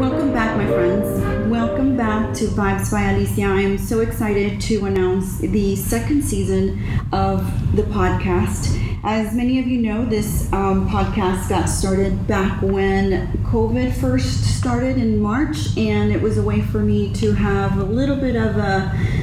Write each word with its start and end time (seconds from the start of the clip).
Welcome 0.00 0.32
back, 0.32 0.56
my 0.56 0.66
friends. 0.66 1.20
Welcome 1.50 1.98
back 1.98 2.32
to 2.36 2.46
Vibes 2.46 2.90
by 2.90 3.10
Alicia. 3.10 3.42
I 3.42 3.60
am 3.60 3.76
so 3.76 4.00
excited 4.00 4.62
to 4.62 4.86
announce 4.86 5.40
the 5.40 5.76
second 5.76 6.24
season 6.24 6.82
of 7.12 7.76
the 7.76 7.82
podcast. 7.82 8.78
As 9.04 9.34
many 9.34 9.58
of 9.58 9.66
you 9.66 9.82
know, 9.82 10.06
this 10.06 10.50
um, 10.54 10.88
podcast 10.88 11.50
got 11.50 11.66
started 11.66 12.26
back 12.26 12.62
when 12.62 13.30
COVID 13.44 13.92
first 13.92 14.58
started 14.58 14.96
in 14.96 15.20
March, 15.20 15.76
and 15.76 16.10
it 16.12 16.22
was 16.22 16.38
a 16.38 16.42
way 16.42 16.62
for 16.62 16.78
me 16.78 17.12
to 17.14 17.32
have 17.32 17.78
a 17.78 17.84
little 17.84 18.16
bit 18.16 18.36
of 18.36 18.56
a 18.56 19.19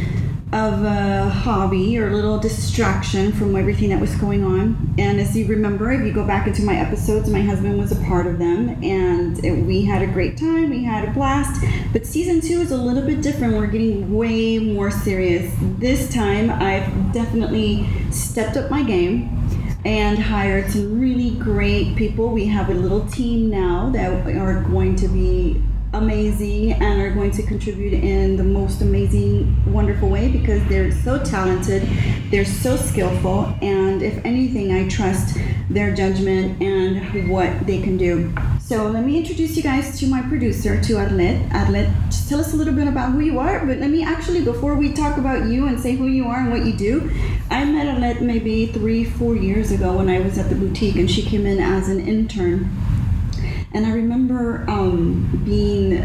of 0.58 0.84
a 0.84 1.30
hobby 1.30 1.98
or 2.00 2.08
a 2.08 2.16
little 2.16 2.40
distraction 2.40 3.32
from 3.32 3.55
everything 3.55 3.90
that 3.90 4.02
was 4.02 4.16
going 4.16 4.44
on. 4.44 4.94
And 4.98 5.20
as 5.20 5.38
you 5.38 5.45
remember, 5.45 5.91
if 5.91 6.05
you 6.05 6.12
go 6.12 6.26
back 6.26 6.48
into 6.48 6.64
my 6.64 6.76
episodes, 6.76 7.30
my 7.30 7.41
husband 7.41 7.77
was 7.77 7.91
a 7.91 8.04
part 8.05 8.26
of 8.26 8.40
them, 8.40 8.70
and 8.84 9.44
it, 9.45 9.52
we 9.52 9.84
had 9.84 10.02
a 10.02 10.08
great 10.08 10.38
time. 10.38 10.70
We 10.72 10.84
had 10.84 11.08
a 11.08 11.12
blast. 11.12 11.64
But 11.94 12.05
season 12.05 12.41
two 12.41 12.62
is 12.62 12.72
a 12.72 12.78
little 12.78 13.04
bit 13.04 13.22
different. 13.22 13.55
We're 13.55 13.67
getting 13.67 14.14
way 14.14 14.58
more 14.58 14.90
serious. 14.90 15.54
This 15.78 16.12
time, 16.12 16.50
I've 16.50 17.14
definitely 17.14 17.88
stepped 18.12 18.58
up 18.58 18.72
my 18.72 18.84
game 18.84 19.34
and 19.86 20.17
hired 20.17 20.70
some 20.72 21.00
really 21.00 21.31
great 21.38 21.95
people. 21.95 22.30
We 22.30 22.45
have 22.48 22.70
a 22.70 22.73
little 22.73 23.05
team 23.08 23.50
now 23.50 23.89
that 23.92 24.12
are 24.36 24.64
going 24.64 24.95
to 24.98 25.08
be 25.08 25.62
amazing 25.98 26.74
and 26.74 27.02
are 27.02 27.12
going 27.12 27.32
to 27.32 27.44
contribute 27.44 27.94
in 27.94 28.36
the 28.36 28.44
most 28.44 28.82
amazing, 28.82 29.56
wonderful 29.72 30.10
way 30.10 30.30
because 30.30 30.66
they're 30.68 30.92
so 30.92 31.23
talented, 31.23 31.88
they're 32.32 32.46
so 32.46 32.76
skillful, 32.76 33.54
and 33.62 34.02
if 34.02 34.23
anything, 34.26 34.72
I 34.72 34.88
trust 34.88 35.38
their 35.70 35.94
judgment 35.94 36.62
and 36.62 37.30
what 37.30 37.67
they 37.67 37.81
can 37.81 37.98
do. 37.98 38.34
So 38.59 38.88
let 38.88 39.06
me 39.06 39.17
introduce 39.17 39.56
you 39.56 39.64
guys 39.64 39.98
to 40.00 40.08
my 40.08 40.22
producer, 40.22 40.81
to 40.81 40.98
Arlet. 40.98 41.42
Arlet, 41.54 41.89
just 42.08 42.28
tell 42.28 42.39
us 42.39 42.54
a 42.54 42.56
little 42.56 42.73
bit 42.73 42.88
about 42.88 43.11
who 43.11 43.20
you 43.22 43.39
are, 43.39 43.66
but 43.66 43.78
let 43.78 43.89
me 43.89 44.04
actually, 44.04 44.44
before 44.44 44.76
we 44.76 44.92
talk 44.94 45.17
about 45.17 45.48
you 45.48 45.67
and 45.67 45.80
say 45.80 45.94
who 45.94 46.08
you 46.08 46.26
are 46.26 46.39
and 46.39 46.52
what 46.52 46.66
you 46.66 46.73
do, 46.73 47.09
I 47.50 47.64
met 47.66 47.88
Arlet 47.88 48.22
maybe 48.22 48.67
three, 48.67 49.06
four 49.06 49.36
years 49.36 49.72
ago 49.72 49.98
when 49.98 50.09
I 50.09 50.20
was 50.20 50.38
at 50.38 50.50
the 50.50 50.56
boutique 50.56 50.95
and 50.95 51.09
she 51.09 51.22
came 51.22 51.45
in 51.45 51.59
as 51.59 51.89
an 51.89 52.06
intern. 52.08 52.70
And 53.73 53.86
I 53.86 53.92
remember 53.92 54.66
um, 54.70 55.42
being 55.46 56.04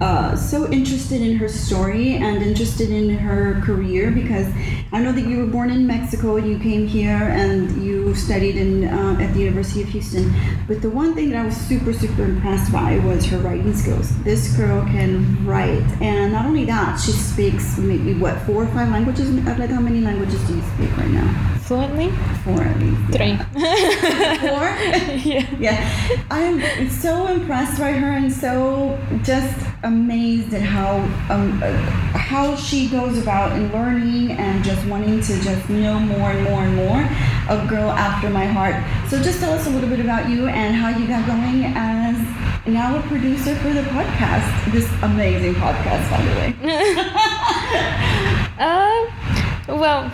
uh, 0.00 0.36
so 0.36 0.70
interested 0.70 1.22
in 1.22 1.36
her 1.36 1.48
story 1.48 2.14
and 2.16 2.42
interested 2.42 2.90
in 2.90 3.16
her 3.16 3.60
career 3.62 4.10
because 4.10 4.46
I 4.92 5.00
know 5.00 5.12
that 5.12 5.26
you 5.26 5.38
were 5.38 5.46
born 5.46 5.70
in 5.70 5.86
Mexico, 5.86 6.36
you 6.36 6.58
came 6.58 6.86
here 6.86 7.16
and 7.16 7.82
you 7.82 8.14
studied 8.14 8.56
in 8.56 8.88
uh, 8.88 9.18
at 9.20 9.32
the 9.32 9.40
University 9.40 9.82
of 9.82 9.88
Houston. 9.88 10.34
But 10.68 10.82
the 10.82 10.90
one 10.90 11.14
thing 11.14 11.30
that 11.30 11.38
I 11.38 11.46
was 11.46 11.56
super 11.56 11.92
super 11.92 12.24
impressed 12.24 12.72
by 12.72 12.98
was 12.98 13.24
her 13.26 13.38
writing 13.38 13.74
skills. 13.74 14.16
This 14.22 14.54
girl 14.56 14.82
can 14.84 15.46
write, 15.46 15.82
and 16.00 16.32
not 16.32 16.46
only 16.46 16.64
that, 16.66 17.00
she 17.00 17.12
speaks 17.12 17.78
maybe 17.78 18.14
what 18.14 18.40
four 18.42 18.64
or 18.64 18.68
five 18.68 18.90
languages. 18.90 19.28
How 19.46 19.80
many 19.80 20.00
languages 20.00 20.40
do 20.46 20.56
you 20.56 20.62
speak 20.74 20.96
right 20.96 21.10
now? 21.10 21.55
Fluently? 21.66 22.12
Four 22.44 22.62
at 22.62 22.78
least. 22.78 23.12
Three. 23.12 23.36
Four? 23.36 24.66
yeah. 25.26 25.56
Yeah. 25.58 26.24
I'm 26.30 26.88
so 26.90 27.26
impressed 27.26 27.80
by 27.80 27.90
her 27.90 28.12
and 28.12 28.32
so 28.32 28.96
just 29.24 29.66
amazed 29.82 30.54
at 30.54 30.62
how 30.62 30.98
um, 31.28 31.60
uh, 31.60 31.72
how 32.16 32.54
she 32.54 32.88
goes 32.88 33.18
about 33.18 33.50
in 33.56 33.72
learning 33.72 34.30
and 34.30 34.62
just 34.64 34.86
wanting 34.86 35.20
to 35.20 35.40
just 35.42 35.68
know 35.68 35.98
more 35.98 36.30
and 36.30 36.44
more 36.44 36.62
and 36.62 36.76
more. 36.76 37.00
A 37.48 37.66
girl 37.66 37.90
after 37.90 38.30
my 38.30 38.46
heart. 38.46 38.76
So 39.10 39.20
just 39.20 39.40
tell 39.40 39.52
us 39.52 39.66
a 39.66 39.70
little 39.70 39.88
bit 39.88 39.98
about 39.98 40.28
you 40.28 40.46
and 40.46 40.72
how 40.72 40.90
you 40.90 41.08
got 41.08 41.26
going 41.26 41.64
as 41.74 42.16
now 42.64 42.96
a 42.96 43.02
producer 43.08 43.56
for 43.56 43.72
the 43.72 43.82
podcast. 43.82 44.72
This 44.72 44.88
amazing 45.02 45.54
podcast, 45.54 46.10
by 46.10 46.22
the 46.22 46.30
way. 46.38 46.54
uh, 48.60 49.76
well, 49.76 50.12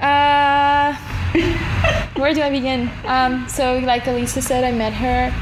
uh, 0.00 0.94
where 2.20 2.34
do 2.34 2.42
I 2.42 2.50
begin? 2.50 2.90
Um, 3.04 3.48
so, 3.48 3.78
like 3.78 4.06
Elisa 4.06 4.42
said, 4.42 4.64
I 4.64 4.72
met 4.72 4.92
her 4.94 5.32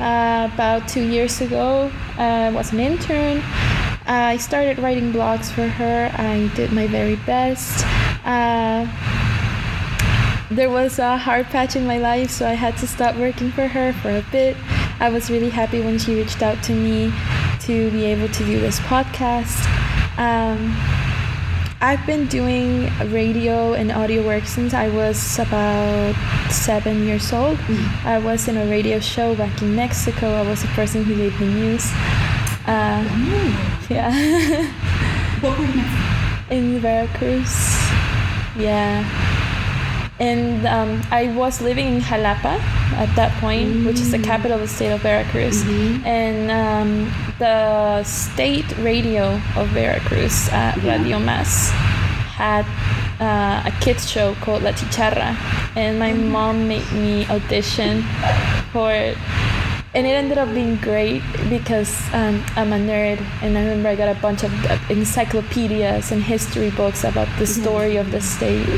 uh, 0.00 0.50
about 0.52 0.88
two 0.88 1.06
years 1.06 1.40
ago. 1.40 1.90
I 2.18 2.50
was 2.50 2.72
an 2.72 2.80
intern. 2.80 3.42
I 4.06 4.36
started 4.36 4.78
writing 4.78 5.12
blogs 5.12 5.50
for 5.50 5.66
her. 5.66 6.10
I 6.14 6.50
did 6.54 6.72
my 6.72 6.86
very 6.86 7.16
best. 7.16 7.84
Uh, 8.24 8.86
there 10.50 10.70
was 10.70 10.98
a 10.98 11.16
hard 11.16 11.46
patch 11.46 11.74
in 11.74 11.86
my 11.86 11.98
life, 11.98 12.30
so 12.30 12.48
I 12.48 12.54
had 12.54 12.76
to 12.78 12.86
stop 12.86 13.16
working 13.16 13.50
for 13.50 13.66
her 13.66 13.92
for 13.94 14.10
a 14.10 14.24
bit. 14.30 14.56
I 15.00 15.10
was 15.10 15.28
really 15.30 15.50
happy 15.50 15.80
when 15.80 15.98
she 15.98 16.14
reached 16.14 16.40
out 16.42 16.62
to 16.64 16.72
me 16.72 17.12
to 17.62 17.90
be 17.90 18.04
able 18.04 18.28
to 18.28 18.44
do 18.44 18.60
this 18.60 18.78
podcast. 18.80 19.58
Um, 20.18 20.74
I've 21.80 22.04
been 22.06 22.26
doing 22.26 22.90
radio 23.12 23.74
and 23.74 23.92
audio 23.92 24.24
work 24.24 24.44
since 24.46 24.72
I 24.72 24.88
was 24.88 25.38
about 25.38 26.14
seven 26.50 27.04
years 27.04 27.32
old. 27.32 27.58
Mm-hmm. 27.58 28.06
I 28.08 28.18
was 28.18 28.48
in 28.48 28.56
a 28.56 28.64
radio 28.66 28.98
show 28.98 29.34
back 29.34 29.60
in 29.60 29.76
Mexico. 29.76 30.32
I 30.32 30.42
was 30.42 30.62
the 30.62 30.68
person 30.68 31.04
who 31.04 31.14
gave 31.16 31.38
the 31.38 31.44
news. 31.46 31.84
Uh, 32.66 33.04
Oh. 33.06 33.86
yeah, 33.90 34.10
What 35.40 35.58
of 35.58 35.76
Mexico? 35.76 36.54
in 36.56 36.80
Veracruz. 36.80 37.52
Yeah. 38.56 39.04
And 40.18 40.66
um, 40.66 41.02
I 41.10 41.28
was 41.36 41.60
living 41.60 41.86
in 41.96 42.00
Jalapa 42.00 42.56
at 42.96 43.14
that 43.16 43.38
point, 43.38 43.84
which 43.84 44.00
is 44.00 44.10
the 44.10 44.18
capital 44.18 44.54
of 44.54 44.60
the 44.62 44.68
state 44.68 44.90
of 44.92 45.02
Veracruz. 45.02 45.62
Mhm. 45.62 46.04
And 46.06 46.50
um, 46.50 47.12
the 47.38 48.02
state 48.04 48.66
radio 48.78 49.40
of 49.56 49.68
Veracruz, 49.68 50.48
uh. 50.48 50.72
Radio 50.82 51.18
Mas, 51.18 51.70
had 52.36 52.64
uh, 53.20 53.68
a 53.68 53.72
kids 53.80 54.08
show 54.08 54.34
called 54.36 54.62
La 54.62 54.72
Chicharra. 54.72 55.36
And 55.76 55.98
my 55.98 56.12
mom 56.12 56.68
made 56.68 56.90
me 56.92 57.26
audition 57.26 58.02
for 58.72 58.92
it. 58.92 59.16
And 59.96 60.06
it 60.06 60.10
ended 60.10 60.36
up 60.36 60.52
being 60.52 60.76
great 60.76 61.22
because 61.48 61.90
um, 62.12 62.44
I'm 62.54 62.74
a 62.74 62.76
nerd, 62.76 63.18
and 63.40 63.56
I 63.56 63.62
remember 63.62 63.88
I 63.88 63.96
got 63.96 64.14
a 64.14 64.20
bunch 64.20 64.42
of 64.44 64.52
uh, 64.66 64.78
encyclopedias 64.90 66.12
and 66.12 66.22
history 66.22 66.70
books 66.70 67.02
about 67.02 67.28
the 67.38 67.46
story 67.46 67.96
of 67.96 68.10
the 68.10 68.20
state. 68.20 68.68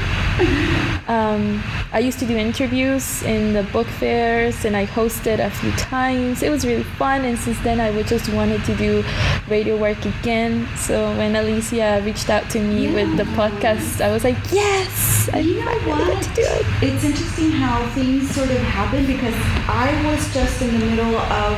Um, 1.08 1.60
I 1.90 1.98
used 1.98 2.20
to 2.20 2.26
do 2.26 2.36
interviews 2.36 3.22
in 3.24 3.52
the 3.52 3.64
book 3.72 3.88
fairs, 3.88 4.64
and 4.64 4.76
I 4.76 4.86
hosted 4.86 5.44
a 5.44 5.50
few 5.50 5.72
times. 5.72 6.44
It 6.44 6.50
was 6.50 6.64
really 6.64 6.84
fun, 6.84 7.24
and 7.24 7.36
since 7.36 7.58
then 7.60 7.80
I 7.80 7.90
would 7.90 8.06
just 8.06 8.28
wanted 8.32 8.62
to 8.66 8.76
do 8.76 9.02
radio 9.48 9.76
work 9.76 10.04
again. 10.04 10.68
So 10.76 11.16
when 11.16 11.34
Alicia 11.34 12.00
reached 12.04 12.30
out 12.30 12.48
to 12.50 12.60
me 12.60 12.94
with 12.94 13.16
the 13.16 13.24
podcast, 13.34 14.00
I 14.00 14.12
was 14.12 14.22
like, 14.22 14.38
yes, 14.52 15.28
I 15.32 15.38
You 15.40 15.64
know 15.64 15.78
what? 15.88 16.22
to 16.22 16.28
do 16.34 16.42
it. 16.42 16.66
It's 16.82 17.02
interesting 17.02 17.50
how 17.52 17.84
things 17.90 18.30
sort 18.30 18.50
of 18.50 18.58
happen 18.58 19.04
because 19.06 19.34
I 19.66 19.90
was 20.06 20.32
just 20.32 20.62
in 20.62 20.78
the 20.78 20.86
middle 20.86 21.07
of 21.16 21.56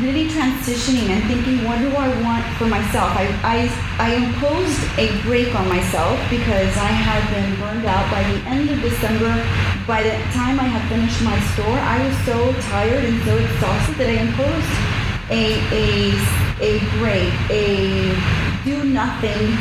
really 0.00 0.28
transitioning 0.28 1.12
and 1.12 1.22
thinking, 1.28 1.64
what 1.64 1.78
do 1.78 1.88
I 1.92 2.08
want 2.22 2.44
for 2.56 2.66
myself? 2.66 3.12
I, 3.12 3.28
I, 3.44 3.56
I 4.00 4.14
imposed 4.14 4.80
a 4.98 5.20
break 5.22 5.54
on 5.54 5.68
myself 5.68 6.18
because 6.30 6.72
I 6.76 6.88
had 6.88 7.22
been 7.28 7.60
burned 7.60 7.84
out 7.84 8.10
by 8.10 8.22
the 8.24 8.38
end 8.48 8.70
of 8.70 8.80
December. 8.80 9.30
By 9.86 10.02
the 10.02 10.16
time 10.32 10.58
I 10.58 10.64
had 10.64 10.88
finished 10.88 11.20
my 11.22 11.38
store, 11.52 11.78
I 11.78 12.00
was 12.06 12.16
so 12.24 12.52
tired 12.70 13.04
and 13.04 13.22
so 13.24 13.36
exhausted 13.36 13.94
that 13.96 14.08
I 14.08 14.18
imposed 14.24 14.72
a, 15.28 15.60
a, 15.70 16.16
a 16.64 16.72
break, 16.98 17.32
a 17.50 18.16
do 18.64 18.84
nothing 18.84 19.56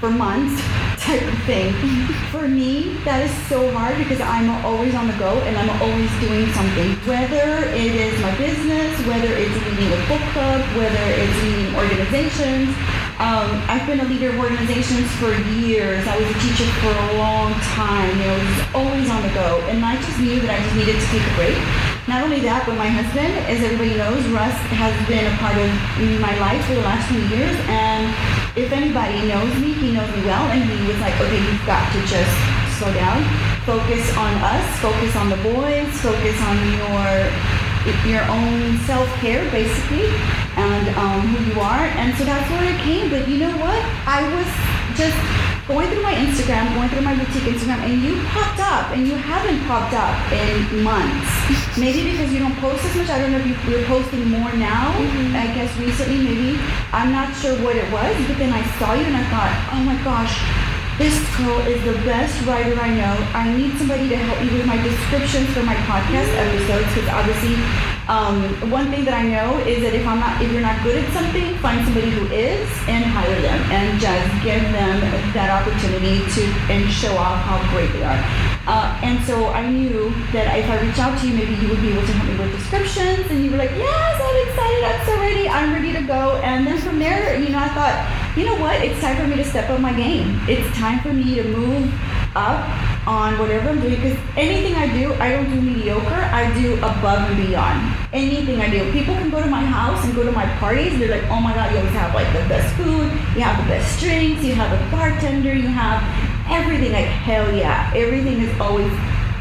for 0.00 0.10
months 0.10 0.83
type 1.04 1.20
of 1.20 1.38
thing. 1.44 1.72
For 2.32 2.48
me, 2.48 2.96
that 3.04 3.20
is 3.28 3.32
so 3.46 3.70
hard 3.76 3.98
because 3.98 4.20
I'm 4.20 4.48
always 4.64 4.94
on 4.94 5.06
the 5.06 5.12
go 5.20 5.36
and 5.44 5.52
I'm 5.56 5.68
always 5.84 6.08
doing 6.16 6.48
something. 6.56 6.96
Whether 7.04 7.68
it 7.76 7.92
is 7.92 8.16
my 8.24 8.32
business, 8.40 8.88
whether 9.04 9.28
it's 9.36 9.52
leading 9.68 9.92
a 9.92 10.00
book 10.08 10.24
club, 10.32 10.64
whether 10.80 11.04
it's 11.20 11.36
leading 11.44 11.76
organizations. 11.76 12.72
Um, 13.20 13.62
I've 13.70 13.86
been 13.86 14.00
a 14.00 14.08
leader 14.08 14.30
of 14.30 14.38
organizations 14.40 15.06
for 15.20 15.30
years. 15.60 16.08
I 16.08 16.16
was 16.18 16.26
a 16.26 16.38
teacher 16.40 16.66
for 16.80 16.90
a 16.90 17.18
long 17.20 17.52
time. 17.76 18.10
You 18.18 18.26
know, 18.26 18.40
on 19.14 19.22
the 19.22 19.30
go. 19.30 19.62
And 19.70 19.78
I 19.86 19.94
just 20.02 20.18
knew 20.18 20.42
that 20.42 20.50
I 20.50 20.58
just 20.58 20.74
needed 20.74 20.98
to 20.98 21.06
take 21.14 21.22
a 21.22 21.34
break. 21.38 21.54
Not 22.10 22.26
only 22.26 22.42
that, 22.42 22.66
but 22.66 22.74
my 22.74 22.90
husband, 22.90 23.30
as 23.46 23.62
everybody 23.62 23.94
knows, 23.94 24.26
Russ 24.34 24.58
has 24.74 24.92
been 25.06 25.24
a 25.24 25.34
part 25.38 25.54
of 25.54 25.70
my 26.18 26.34
life 26.42 26.60
for 26.66 26.74
the 26.74 26.82
last 26.82 27.06
few 27.06 27.22
years. 27.30 27.54
And 27.70 28.10
if 28.58 28.74
anybody 28.74 29.22
knows 29.30 29.54
me, 29.62 29.72
he 29.78 29.94
knows 29.94 30.10
me 30.10 30.26
well. 30.26 30.50
And 30.50 30.66
he 30.66 30.82
was 30.90 30.98
like, 30.98 31.14
okay, 31.22 31.38
you've 31.38 31.64
got 31.64 31.86
to 31.94 31.98
just 32.10 32.34
slow 32.76 32.90
down, 32.92 33.22
focus 33.62 34.02
on 34.18 34.34
us, 34.42 34.66
focus 34.82 35.14
on 35.14 35.30
the 35.30 35.38
boys, 35.46 35.88
focus 36.02 36.36
on 36.50 36.58
your 36.74 37.08
your 38.08 38.24
own 38.32 38.78
self-care 38.88 39.44
basically 39.50 40.08
and 40.56 40.88
um, 40.96 41.20
who 41.20 41.52
you 41.52 41.60
are 41.60 41.84
and 42.00 42.16
so 42.16 42.24
that's 42.24 42.48
where 42.52 42.64
it 42.64 42.80
came 42.80 43.10
but 43.10 43.28
you 43.28 43.36
know 43.36 43.52
what 43.58 43.76
i 44.08 44.24
was 44.32 44.48
just 44.96 45.43
going 45.66 45.88
through 45.88 46.02
my 46.02 46.12
Instagram, 46.14 46.74
going 46.74 46.88
through 46.90 47.02
my 47.02 47.14
boutique 47.16 47.48
Instagram, 47.48 47.80
and 47.88 48.02
you 48.02 48.20
popped 48.28 48.60
up, 48.60 48.90
and 48.92 49.06
you 49.08 49.14
haven't 49.14 49.60
popped 49.66 49.94
up 49.94 50.12
in 50.32 50.82
months. 50.84 51.30
maybe 51.78 52.10
because 52.10 52.32
you 52.32 52.38
don't 52.38 52.56
post 52.56 52.84
as 52.84 52.96
much. 52.96 53.08
I 53.08 53.18
don't 53.18 53.32
know 53.32 53.38
if 53.38 53.46
you, 53.46 53.56
you're 53.70 53.86
posting 53.86 54.28
more 54.28 54.52
now. 54.56 54.92
Mhm. 54.92 55.34
I 55.34 55.46
guess 55.54 55.74
recently, 55.78 56.18
maybe. 56.18 56.60
I'm 56.92 57.12
not 57.12 57.34
sure 57.36 57.56
what 57.64 57.76
it 57.76 57.90
was, 57.92 58.14
but 58.28 58.36
then 58.38 58.52
I 58.52 58.62
saw 58.78 58.92
you 58.92 59.04
and 59.04 59.16
I 59.16 59.24
thought, 59.32 59.52
oh 59.72 59.80
my 59.84 59.96
gosh, 60.04 60.34
this 60.98 61.18
girl 61.36 61.58
is 61.66 61.82
the 61.82 61.94
best 62.06 62.46
writer 62.46 62.78
I 62.78 62.94
know. 62.94 63.14
I 63.34 63.50
need 63.56 63.76
somebody 63.78 64.08
to 64.08 64.16
help 64.16 64.38
me 64.38 64.46
with 64.54 64.66
my 64.66 64.78
descriptions 64.78 65.50
for 65.50 65.62
my 65.64 65.74
podcast 65.90 66.30
episodes 66.38 66.86
because 66.94 67.10
obviously, 67.10 67.58
um, 68.06 68.70
one 68.70 68.90
thing 68.94 69.04
that 69.04 69.14
I 69.14 69.26
know 69.26 69.58
is 69.66 69.82
that 69.82 69.90
if 69.90 70.06
I'm 70.06 70.20
not, 70.20 70.38
if 70.40 70.52
you're 70.52 70.62
not 70.62 70.78
good 70.84 71.02
at 71.02 71.10
something, 71.10 71.58
find 71.58 71.82
somebody 71.82 72.10
who 72.10 72.30
is 72.30 72.68
and 72.86 73.02
hire 73.02 73.40
them 73.42 73.58
and 73.74 73.98
just 73.98 74.30
give 74.46 74.62
them 74.70 75.02
that 75.34 75.50
opportunity 75.50 76.22
to 76.30 76.42
and 76.70 76.86
show 76.86 77.16
off 77.18 77.42
how 77.42 77.58
great 77.74 77.90
they 77.90 78.04
are. 78.06 78.22
Uh, 78.70 78.94
and 79.02 79.18
so 79.26 79.50
I 79.50 79.66
knew 79.66 80.14
that 80.30 80.46
if 80.56 80.70
I 80.70 80.78
reach 80.78 80.98
out 81.02 81.18
to 81.20 81.26
you, 81.26 81.34
maybe 81.34 81.58
you 81.58 81.68
would 81.74 81.82
be 81.82 81.90
able 81.90 82.06
to 82.06 82.12
help 82.14 82.28
me 82.30 82.38
with 82.38 82.54
descriptions. 82.54 83.26
And 83.34 83.42
you 83.42 83.50
were 83.50 83.58
like, 83.58 83.74
yes, 83.74 84.14
I'm 84.22 84.38
excited. 84.46 84.84
I'm 84.84 85.02
so 85.06 85.14
ready. 85.18 85.48
I'm 85.48 85.72
ready 85.74 85.92
to 85.92 86.02
go. 86.06 86.38
And 86.46 86.64
then 86.66 86.78
from 86.78 86.98
there, 86.98 87.34
you 87.40 87.50
know, 87.50 87.58
I 87.58 87.68
thought, 87.74 88.23
you 88.36 88.44
know 88.44 88.56
what? 88.56 88.82
It's 88.82 89.00
time 89.00 89.16
for 89.16 89.26
me 89.28 89.36
to 89.36 89.44
step 89.44 89.70
up 89.70 89.80
my 89.80 89.92
game. 89.92 90.40
It's 90.48 90.66
time 90.76 90.98
for 91.00 91.12
me 91.12 91.36
to 91.36 91.44
move 91.44 91.92
up 92.34 92.66
on 93.06 93.38
whatever 93.38 93.68
I'm 93.68 93.80
doing 93.80 93.94
because 93.94 94.18
anything 94.36 94.74
I 94.74 94.92
do, 94.92 95.14
I 95.14 95.30
don't 95.30 95.48
do 95.48 95.60
mediocre. 95.60 96.08
I 96.32 96.52
do 96.60 96.74
above 96.78 97.30
and 97.30 97.46
beyond. 97.46 97.96
Anything 98.12 98.60
I 98.60 98.68
do. 98.68 98.90
People 98.90 99.14
can 99.14 99.30
go 99.30 99.40
to 99.40 99.48
my 99.48 99.64
house 99.64 100.04
and 100.04 100.16
go 100.16 100.24
to 100.24 100.32
my 100.32 100.46
parties. 100.56 100.98
They're 100.98 101.10
like, 101.10 101.30
oh 101.30 101.38
my 101.38 101.54
God, 101.54 101.70
you 101.70 101.78
always 101.78 101.92
have 101.92 102.12
like 102.12 102.26
the 102.32 102.48
best 102.48 102.74
food. 102.74 103.04
You 103.36 103.42
have 103.42 103.56
the 103.62 103.68
best 103.70 104.00
drinks. 104.00 104.42
You 104.42 104.54
have 104.54 104.72
a 104.72 104.90
bartender. 104.90 105.54
You 105.54 105.68
have 105.68 106.02
everything. 106.50 106.90
Like, 106.92 107.06
hell 107.06 107.54
yeah. 107.54 107.92
Everything 107.94 108.40
is 108.40 108.60
always 108.60 108.90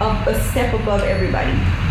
a, 0.02 0.24
a 0.28 0.40
step 0.52 0.72
above 0.80 1.02
everybody. 1.02 1.83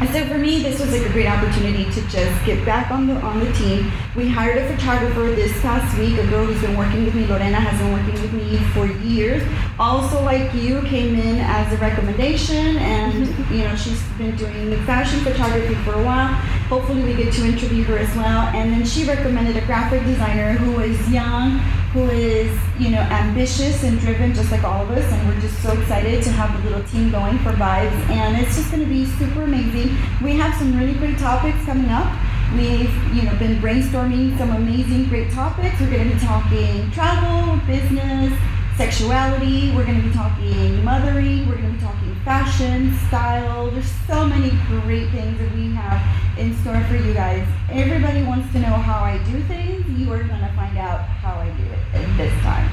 And 0.00 0.08
so 0.08 0.24
for 0.26 0.38
me, 0.38 0.62
this 0.62 0.80
was 0.80 0.90
like 0.92 1.02
a 1.02 1.12
great 1.12 1.26
opportunity 1.26 1.84
to 1.84 2.00
just 2.08 2.46
get 2.46 2.64
back 2.64 2.90
on 2.90 3.06
the 3.06 3.14
on 3.16 3.38
the 3.38 3.52
team. 3.52 3.92
We 4.16 4.28
hired 4.28 4.56
a 4.56 4.74
photographer 4.74 5.30
this 5.36 5.52
past 5.60 5.96
week, 5.98 6.16
a 6.16 6.26
girl 6.28 6.46
who's 6.46 6.60
been 6.62 6.74
working 6.74 7.04
with 7.04 7.14
me. 7.14 7.26
Lorena 7.26 7.60
has 7.60 7.78
been 7.78 7.92
working 7.92 8.14
with 8.22 8.32
me 8.32 8.56
for 8.72 8.86
years. 9.06 9.42
Also, 9.78 10.22
like 10.24 10.54
you, 10.54 10.80
came 10.82 11.14
in 11.14 11.36
as 11.40 11.70
a 11.74 11.76
recommendation, 11.76 12.78
and 12.78 13.26
mm-hmm. 13.26 13.54
you 13.54 13.64
know 13.64 13.76
she's 13.76 14.02
been 14.16 14.34
doing 14.36 14.74
fashion 14.86 15.20
photography 15.20 15.74
for 15.84 15.92
a 15.92 16.02
while. 16.02 16.28
Hopefully, 16.72 17.02
we 17.02 17.14
get 17.14 17.34
to 17.34 17.44
interview 17.44 17.84
her 17.84 17.98
as 17.98 18.14
well. 18.16 18.48
And 18.56 18.72
then 18.72 18.86
she 18.86 19.04
recommended 19.04 19.58
a 19.58 19.66
graphic 19.66 20.02
designer 20.04 20.54
who 20.54 20.80
is 20.80 20.96
young, 21.10 21.60
who 21.92 22.08
is 22.08 22.56
you 22.78 22.90
know 22.90 23.00
ambitious 23.00 23.82
and 23.82 23.98
driven, 23.98 24.32
just 24.32 24.50
like 24.50 24.62
all 24.64 24.82
of 24.82 24.90
us. 24.90 25.04
And 25.12 25.28
we're 25.28 25.40
just 25.40 25.60
so 25.62 25.72
excited 25.72 26.22
to 26.22 26.30
have 26.30 26.54
a 26.60 26.68
little 26.68 26.84
team 26.88 27.10
going 27.10 27.38
for 27.38 27.52
Vibes, 27.52 27.98
and 28.10 28.36
it's 28.36 28.56
just 28.56 28.70
going 28.70 28.82
to 28.82 28.88
be 28.88 29.06
super 29.06 29.42
amazing. 29.42 29.96
We 30.22 30.36
have 30.36 30.56
some 30.56 30.78
really 30.78 30.94
great 30.94 31.18
topics 31.18 31.58
coming 31.64 31.90
up. 31.90 32.06
We've, 32.54 32.92
you 33.14 33.22
know, 33.22 33.36
been 33.38 33.58
brainstorming 33.60 34.36
some 34.36 34.50
amazing, 34.50 35.08
great 35.08 35.30
topics. 35.30 35.78
We're 35.80 35.90
going 35.90 36.08
to 36.08 36.14
be 36.14 36.20
talking 36.20 36.90
travel, 36.90 37.56
business, 37.66 38.32
sexuality. 38.76 39.72
We're 39.74 39.84
going 39.84 40.02
to 40.02 40.08
be 40.08 40.14
talking 40.14 40.84
mothering. 40.84 41.48
We're 41.48 41.58
going 41.58 41.74
to 41.74 41.78
be 41.78 41.84
talking 41.84 42.14
fashion, 42.24 42.96
style. 43.06 43.70
There's 43.70 43.90
so 44.06 44.26
many 44.26 44.50
great 44.66 45.10
things 45.10 45.38
that 45.38 45.52
we 45.54 45.70
have 45.72 46.00
in 46.40 46.56
store 46.62 46.82
for 46.84 46.96
you 46.96 47.12
guys. 47.12 47.46
Everybody 47.70 48.22
wants 48.22 48.50
to 48.54 48.60
know 48.60 48.72
how 48.72 49.04
I 49.04 49.18
do 49.30 49.42
things. 49.42 49.86
You 50.00 50.10
are 50.10 50.22
going 50.24 50.40
to 50.40 50.52
find 50.56 50.78
out 50.78 51.00
how 51.00 51.34
I 51.34 51.50
do 51.50 51.64
it 51.64 52.16
this 52.16 52.32
time. 52.40 52.66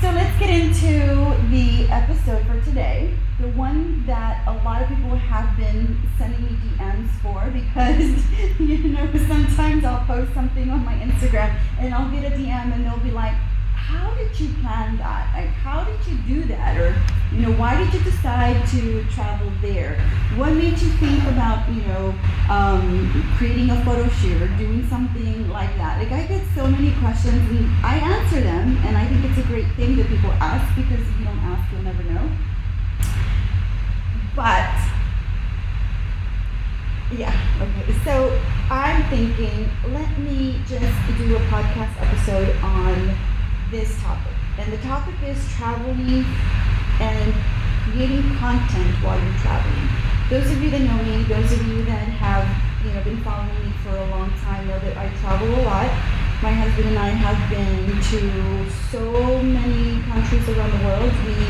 So 0.00 0.10
let's 0.12 0.32
get 0.38 0.48
into 0.48 1.36
the 1.50 1.86
episode 1.92 2.46
for 2.46 2.58
today. 2.64 3.14
The 3.38 3.48
one 3.48 4.06
that 4.06 4.48
a 4.48 4.52
lot 4.64 4.80
of 4.80 4.88
people 4.88 5.14
have 5.14 5.54
been 5.58 6.00
sending 6.16 6.42
me 6.42 6.56
DMs 6.56 7.10
for 7.20 7.50
because, 7.50 8.24
you 8.58 8.88
know, 8.88 9.06
sometimes 9.28 9.84
I'll 9.84 10.06
post 10.06 10.32
something 10.32 10.70
on 10.70 10.82
my 10.82 10.94
Instagram 10.94 11.54
and 11.78 11.92
I'll 11.92 12.10
get 12.10 12.32
a 12.32 12.34
DM 12.34 12.72
and 12.72 12.86
they'll 12.86 13.04
be 13.04 13.10
like, 13.10 13.34
how 13.74 14.14
did 14.14 14.40
you 14.40 14.48
plan 14.62 14.96
that? 14.96 15.34
Did 15.36 15.49
you 16.10 16.18
do 16.26 16.44
that? 16.48 16.76
Or, 16.76 16.94
you 17.32 17.46
know, 17.46 17.52
why 17.52 17.76
did 17.76 17.92
you 17.94 18.00
decide 18.00 18.66
to 18.68 19.04
travel 19.04 19.50
there? 19.62 20.00
What 20.36 20.52
made 20.52 20.78
you 20.78 20.90
think 20.98 21.22
about, 21.28 21.68
you 21.70 21.82
know, 21.82 22.14
um, 22.50 23.32
creating 23.36 23.70
a 23.70 23.84
photo 23.84 24.08
shoot 24.08 24.42
or 24.42 24.48
doing 24.58 24.86
something 24.88 25.48
like 25.48 25.74
that? 25.76 25.98
Like, 25.98 26.12
I 26.12 26.26
get 26.26 26.42
so 26.54 26.66
many 26.66 26.92
questions 27.00 27.38
and 27.50 27.70
I 27.84 27.96
answer 27.96 28.40
them, 28.40 28.76
and 28.84 28.96
I 28.96 29.06
think 29.06 29.24
it's 29.24 29.38
a 29.38 29.48
great 29.48 29.70
thing 29.76 29.96
that 29.96 30.08
people 30.08 30.32
ask 30.40 30.74
because 30.74 31.00
if 31.00 31.18
you 31.18 31.24
don't 31.24 31.38
ask, 31.38 31.70
you'll 31.72 31.82
never 31.82 32.02
know. 32.02 32.28
But, 34.34 34.70
yeah, 37.16 37.34
okay. 37.60 37.98
So 38.04 38.38
I'm 38.70 39.02
thinking, 39.10 39.68
let 39.92 40.18
me 40.18 40.60
just 40.68 41.18
do 41.18 41.36
a 41.36 41.40
podcast 41.50 41.94
episode 42.00 42.56
on 42.62 43.16
this 43.70 44.00
topic. 44.00 44.39
And 44.60 44.70
the 44.74 44.82
topic 44.84 45.14
is 45.24 45.40
traveling 45.56 46.20
and 47.00 47.32
creating 47.88 48.20
content 48.36 48.92
while 49.00 49.16
you're 49.16 49.40
traveling. 49.40 49.88
Those 50.28 50.52
of 50.52 50.60
you 50.60 50.68
that 50.68 50.84
know 50.84 51.00
me, 51.00 51.24
those 51.24 51.50
of 51.56 51.64
you 51.64 51.80
that 51.88 52.04
have 52.20 52.44
you 52.84 52.92
know 52.92 53.00
been 53.00 53.24
following 53.24 53.56
me 53.64 53.72
for 53.80 53.96
a 53.96 54.04
long 54.12 54.28
time 54.44 54.68
know 54.68 54.78
that 54.84 55.00
I 55.00 55.08
travel 55.24 55.48
a 55.48 55.64
lot. 55.64 55.88
My 56.44 56.52
husband 56.52 56.92
and 56.92 56.98
I 57.00 57.08
have 57.08 57.40
been 57.48 57.88
to 58.12 58.20
so 58.92 59.40
many 59.40 59.96
countries 60.12 60.44
around 60.52 60.76
the 60.76 60.84
world. 60.84 61.08
We 61.24 61.40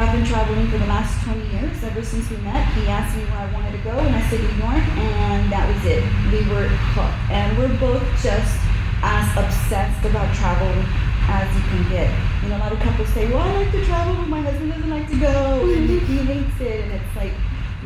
have 0.00 0.16
been 0.16 0.24
traveling 0.24 0.72
for 0.72 0.80
the 0.80 0.88
last 0.88 1.20
20 1.28 1.52
years, 1.52 1.84
ever 1.84 2.00
since 2.00 2.32
we 2.32 2.40
met. 2.48 2.64
He 2.72 2.88
asked 2.88 3.12
me 3.12 3.28
where 3.28 3.44
I 3.44 3.52
wanted 3.52 3.76
to 3.76 3.82
go, 3.84 3.92
and 3.92 4.16
I 4.16 4.24
said 4.32 4.40
New 4.40 4.56
York, 4.56 4.84
and 4.96 5.52
that 5.52 5.68
was 5.68 5.84
it. 5.84 6.00
We 6.32 6.48
were 6.48 6.64
hooked. 6.96 7.28
And 7.28 7.60
we're 7.60 7.76
both 7.76 8.00
just 8.24 8.56
as 9.04 9.28
obsessed 9.36 10.00
about 10.08 10.32
travel 10.34 10.72
as 11.28 11.54
you 11.54 11.62
can 11.62 11.88
get. 11.90 12.08
You 12.42 12.48
know, 12.48 12.56
a 12.56 12.62
lot 12.64 12.72
of 12.72 12.80
couples 12.80 13.08
say, 13.10 13.28
well, 13.30 13.38
I 13.38 13.64
like 13.64 13.72
to 13.72 13.84
travel, 13.84 14.14
but 14.16 14.28
my 14.28 14.40
husband 14.40 14.72
doesn't 14.72 14.90
like 14.90 15.08
to 15.10 15.20
go, 15.20 15.60
and 15.68 15.88
he 15.88 15.98
hates 16.00 16.60
it, 16.60 16.84
and 16.84 16.92
it's 16.92 17.16
like, 17.16 17.32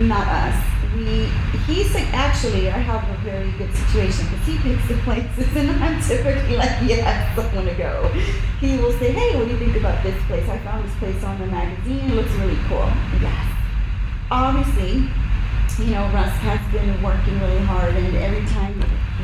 not 0.00 0.26
us. 0.26 0.56
We, 0.96 1.26
he's 1.66 1.94
like, 1.94 2.08
actually, 2.12 2.68
I 2.68 2.78
have 2.78 3.02
a 3.08 3.18
very 3.22 3.50
good 3.52 3.72
situation 3.74 4.26
because 4.28 4.46
he 4.46 4.58
picks 4.58 4.86
the 4.88 4.96
places, 5.04 5.48
and 5.56 5.70
I'm 5.82 6.00
typically 6.00 6.56
like, 6.56 6.78
yeah, 6.84 7.32
I 7.32 7.36
don't 7.36 7.52
want 7.54 7.68
to 7.68 7.74
go. 7.74 8.08
He 8.60 8.78
will 8.78 8.92
say, 8.98 9.12
hey, 9.12 9.36
what 9.36 9.46
do 9.46 9.52
you 9.52 9.58
think 9.58 9.76
about 9.76 10.02
this 10.02 10.16
place? 10.26 10.48
I 10.48 10.58
found 10.58 10.86
this 10.86 10.94
place 10.96 11.22
on 11.24 11.38
the 11.40 11.46
magazine, 11.46 12.10
it 12.10 12.14
looks 12.14 12.30
really 12.32 12.58
cool. 12.68 12.88
Yes. 13.20 13.46
Obviously, 14.30 15.08
you 15.78 15.90
know, 15.92 16.04
Russ 16.12 16.32
has 16.44 16.60
been 16.72 17.02
working 17.02 17.40
really 17.40 17.64
hard, 17.64 17.94
and 17.94 18.16
every 18.16 18.44
time 18.52 18.76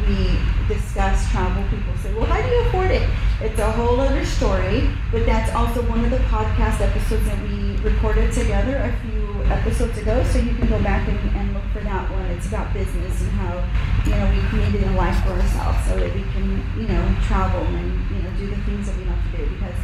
we 0.09 0.37
discuss 0.73 1.31
travel, 1.31 1.63
people 1.71 1.93
say, 2.03 2.13
well, 2.15 2.27
how 2.27 2.41
do 2.41 2.49
you 2.49 2.61
afford 2.69 2.91
it? 2.91 3.09
It's 3.41 3.59
a 3.61 3.71
whole 3.71 4.01
other 4.01 4.25
story, 4.27 4.91
but 5.13 5.25
that's 5.25 5.55
also 5.55 5.83
one 5.83 6.05
of 6.05 6.11
the 6.11 6.19
podcast 6.27 6.81
episodes 6.81 7.25
that 7.27 7.41
we 7.43 7.77
recorded 7.87 8.33
together 8.33 8.77
a 8.79 8.93
few 9.07 9.45
episodes 9.45 9.97
ago, 9.97 10.25
so 10.25 10.41
you 10.41 10.57
can 10.57 10.69
go 10.69 10.83
back 10.83 11.09
and, 11.09 11.19
and 11.37 11.55
look 11.55 11.63
for 11.73 11.79
that 11.79 12.11
one. 12.11 12.27
It's 12.35 12.49
about 12.49 12.75
business 12.75 13.21
and 13.23 13.31
how, 13.39 13.63
you 14.05 14.11
know, 14.11 14.27
we 14.35 14.43
created 14.51 14.83
a 14.89 14.91
life 14.99 15.23
for 15.23 15.39
ourselves 15.39 15.79
so 15.87 15.95
that 16.01 16.13
we 16.13 16.23
can, 16.35 16.51
you 16.77 16.89
know, 16.89 17.17
travel 17.29 17.63
and, 17.63 18.11
you 18.11 18.23
know, 18.23 18.31
do 18.39 18.51
the 18.51 18.61
things 18.67 18.89
that 18.89 18.99
we 18.99 19.05
love 19.05 19.23
to 19.31 19.37
do 19.39 19.49
because 19.55 19.77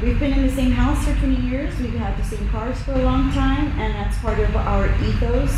We've 0.00 0.18
been 0.18 0.32
in 0.32 0.46
the 0.46 0.52
same 0.52 0.70
house 0.70 1.04
for 1.04 1.12
20 1.18 1.42
years. 1.42 1.76
We've 1.80 1.92
had 1.92 2.16
the 2.16 2.22
same 2.22 2.48
cars 2.50 2.80
for 2.84 2.92
a 2.92 3.02
long 3.02 3.32
time, 3.32 3.66
and 3.80 3.92
that's 3.96 4.16
part 4.18 4.38
of 4.38 4.54
our 4.54 4.86
ethos 5.02 5.52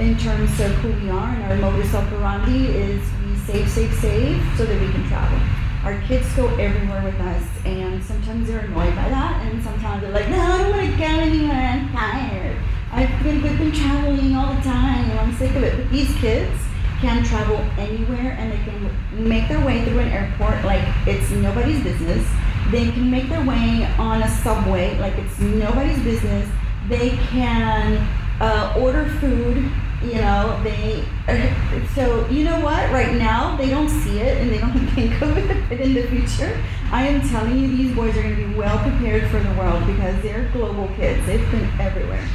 in 0.00 0.18
terms 0.18 0.50
of 0.58 0.72
who 0.82 0.92
we 1.00 1.10
are. 1.10 1.28
And 1.28 1.44
our 1.44 1.70
modus 1.70 1.94
operandi 1.94 2.66
is 2.66 3.00
we 3.24 3.36
save, 3.46 3.70
save, 3.70 3.94
save 3.94 4.42
so 4.58 4.66
that 4.66 4.80
we 4.80 4.90
can 4.90 5.06
travel. 5.06 5.63
Our 5.84 6.00
kids 6.00 6.32
go 6.34 6.48
everywhere 6.56 7.02
with 7.04 7.20
us, 7.20 7.46
and 7.66 8.02
sometimes 8.02 8.48
they're 8.48 8.60
annoyed 8.60 8.96
by 8.96 9.06
that, 9.10 9.42
and 9.44 9.62
sometimes 9.62 10.00
they're 10.00 10.12
like, 10.12 10.30
no, 10.30 10.40
I 10.40 10.58
don't 10.58 10.70
want 10.70 10.90
to 10.90 10.96
go 10.96 11.04
anywhere. 11.04 11.54
I'm 11.54 11.92
tired. 11.92 12.56
I've 12.90 13.22
been, 13.22 13.42
we've 13.42 13.58
been 13.58 13.70
traveling 13.70 14.34
all 14.34 14.54
the 14.54 14.62
time, 14.62 15.10
and 15.10 15.20
I'm 15.20 15.34
sick 15.36 15.54
of 15.54 15.62
it. 15.62 15.76
But 15.76 15.90
these 15.90 16.14
kids 16.16 16.58
can 17.00 17.22
travel 17.22 17.58
anywhere, 17.76 18.34
and 18.38 18.50
they 18.50 18.64
can 18.64 19.28
make 19.28 19.46
their 19.48 19.62
way 19.62 19.84
through 19.84 19.98
an 19.98 20.08
airport 20.08 20.64
like 20.64 20.82
it's 21.06 21.30
nobody's 21.32 21.82
business. 21.82 22.26
They 22.70 22.90
can 22.90 23.10
make 23.10 23.28
their 23.28 23.44
way 23.44 23.86
on 23.98 24.22
a 24.22 24.28
subway 24.28 24.98
like 24.98 25.18
it's 25.18 25.38
nobody's 25.38 26.02
business. 26.02 26.48
They 26.88 27.10
can 27.10 27.98
uh, 28.40 28.74
order 28.78 29.04
food. 29.20 29.70
You 30.04 30.20
know, 30.20 30.60
they. 30.62 31.04
so 31.94 32.28
you 32.28 32.44
know 32.44 32.60
what? 32.60 32.90
Right 32.92 33.14
now, 33.14 33.56
they 33.56 33.70
don't 33.70 33.88
see 33.88 34.18
it 34.18 34.38
and 34.38 34.52
they 34.52 34.58
don't 34.58 34.86
think 34.94 35.20
of 35.22 35.36
it. 35.36 35.68
But 35.68 35.80
in 35.80 35.94
the 35.94 36.02
future, 36.08 36.62
I 36.90 37.06
am 37.06 37.26
telling 37.28 37.58
you, 37.58 37.68
these 37.68 37.94
boys 37.94 38.16
are 38.16 38.22
going 38.22 38.36
to 38.36 38.46
be 38.46 38.54
well 38.54 38.78
prepared 38.78 39.30
for 39.30 39.40
the 39.40 39.54
world 39.54 39.86
because 39.86 40.22
they're 40.22 40.50
global 40.52 40.88
kids. 40.96 41.24
They've 41.26 41.50
been 41.50 41.68
everywhere. 41.80 42.26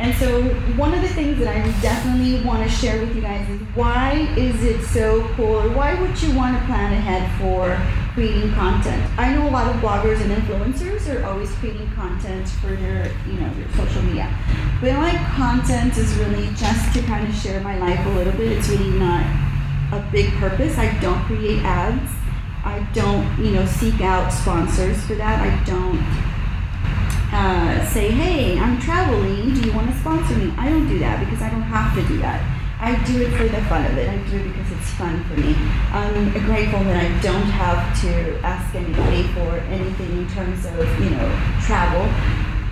And 0.00 0.14
so 0.14 0.42
one 0.76 0.94
of 0.94 1.02
the 1.02 1.08
things 1.08 1.38
that 1.40 1.48
I 1.48 1.80
definitely 1.80 2.44
want 2.44 2.62
to 2.62 2.68
share 2.68 3.00
with 3.00 3.16
you 3.16 3.22
guys 3.22 3.48
is 3.50 3.60
why 3.74 4.32
is 4.36 4.62
it 4.62 4.84
so 4.84 5.26
cool 5.34 5.56
or 5.56 5.68
why 5.70 6.00
would 6.00 6.22
you 6.22 6.32
want 6.36 6.56
to 6.56 6.64
plan 6.66 6.92
ahead 6.92 7.28
for 7.40 7.76
creating 8.18 8.52
content. 8.54 9.00
I 9.16 9.32
know 9.32 9.48
a 9.48 9.52
lot 9.52 9.72
of 9.72 9.80
bloggers 9.80 10.20
and 10.20 10.32
influencers 10.32 11.06
are 11.06 11.24
always 11.24 11.52
creating 11.52 11.88
content 11.92 12.48
for 12.48 12.74
their, 12.74 13.12
you 13.28 13.34
know, 13.34 13.48
their 13.54 13.70
social 13.76 14.02
media. 14.02 14.28
But 14.80 14.94
my 14.94 15.14
content 15.36 15.96
is 15.96 16.12
really 16.14 16.48
just 16.56 16.92
to 16.94 17.02
kind 17.02 17.28
of 17.28 17.32
share 17.32 17.60
my 17.60 17.78
life 17.78 18.04
a 18.04 18.08
little 18.18 18.32
bit. 18.32 18.58
It's 18.58 18.68
really 18.70 18.90
not 18.90 19.22
a 19.92 20.04
big 20.10 20.32
purpose. 20.32 20.76
I 20.78 20.98
don't 20.98 21.22
create 21.26 21.62
ads. 21.62 22.10
I 22.64 22.84
don't, 22.92 23.24
you 23.38 23.52
know, 23.52 23.64
seek 23.66 24.00
out 24.00 24.32
sponsors 24.32 25.00
for 25.06 25.14
that. 25.14 25.38
I 25.38 25.54
don't 25.64 26.02
uh, 27.30 27.86
say, 27.86 28.10
hey, 28.10 28.58
I'm 28.58 28.80
traveling. 28.80 29.54
Do 29.54 29.60
you 29.60 29.72
want 29.72 29.92
to 29.92 29.96
sponsor 30.00 30.34
me? 30.34 30.52
I 30.58 30.68
don't 30.68 30.88
do 30.88 30.98
that 30.98 31.20
because 31.20 31.40
I 31.40 31.50
don't 31.50 31.62
have 31.62 31.94
to 31.94 32.02
do 32.08 32.18
that. 32.18 32.42
I 32.80 32.94
do 33.04 33.22
it 33.22 33.30
for 33.36 33.44
the 33.44 33.62
fun 33.66 33.84
of 33.86 33.96
it. 33.96 34.08
I 34.08 34.16
do 34.28 34.38
it 34.38 34.48
because 34.48 34.67
it's 34.78 34.90
fun 34.90 35.22
for 35.24 35.34
me. 35.34 35.54
I'm 35.92 36.30
grateful 36.46 36.80
that 36.84 36.96
I 36.96 37.20
don't 37.20 37.50
have 37.50 38.00
to 38.02 38.38
ask 38.40 38.74
anybody 38.74 39.24
for 39.34 39.58
anything 39.68 40.18
in 40.18 40.28
terms 40.30 40.64
of, 40.66 40.86
you 41.02 41.10
know, 41.10 41.28
travel. 41.66 42.06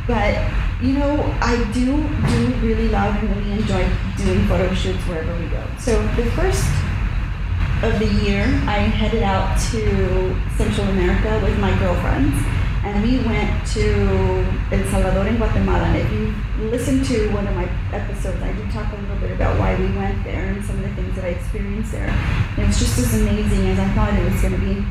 But, 0.07 0.39
you 0.81 0.99
know, 0.99 1.19
I 1.41 1.57
do 1.73 1.97
do 2.31 2.55
really 2.67 2.89
love 2.89 3.17
and 3.17 3.37
really 3.37 3.53
enjoy 3.61 3.89
doing 4.17 4.47
photo 4.47 4.73
shoots 4.75 5.03
wherever 5.09 5.35
we 5.39 5.47
go. 5.49 5.63
So 5.79 6.01
the 6.15 6.31
first 6.33 6.65
of 7.83 7.99
the 7.99 8.07
year, 8.25 8.45
I 8.67 8.79
headed 8.79 9.23
out 9.23 9.59
to 9.73 10.37
Central 10.57 10.87
America 10.89 11.41
with 11.45 11.59
my 11.59 11.77
girlfriends 11.79 12.56
and 12.87 13.03
we 13.03 13.19
went 13.27 13.67
to 13.67 14.47
El 14.71 14.85
Salvador 14.91 15.27
in 15.27 15.37
Guatemala. 15.37 15.85
And 15.87 15.97
if 15.97 16.13
you 16.13 16.71
listen 16.71 17.03
to 17.05 17.29
one 17.35 17.47
of 17.47 17.55
my 17.55 17.69
episodes, 17.93 18.41
I 18.41 18.53
do 18.53 18.63
talk 18.71 18.93
a 18.93 18.97
little 18.97 19.17
bit 19.17 19.33
about 19.33 19.59
why 19.59 19.75
we 19.75 19.91
went 19.97 20.23
there 20.23 20.47
and 20.53 20.65
some 20.65 20.77
of 20.77 20.83
the 20.83 20.95
things 20.95 21.17
that 21.17 21.25
I 21.25 21.29
experienced 21.29 21.91
there. 21.91 22.09
And 22.09 22.59
it 22.63 22.67
was 22.67 22.79
just 22.79 22.97
as 22.99 23.21
amazing 23.21 23.67
as 23.71 23.79
I 23.81 23.89
thought 23.95 24.15
it 24.15 24.25
was 24.25 24.41
going 24.41 24.55
to 24.55 24.61
be. 24.61 24.87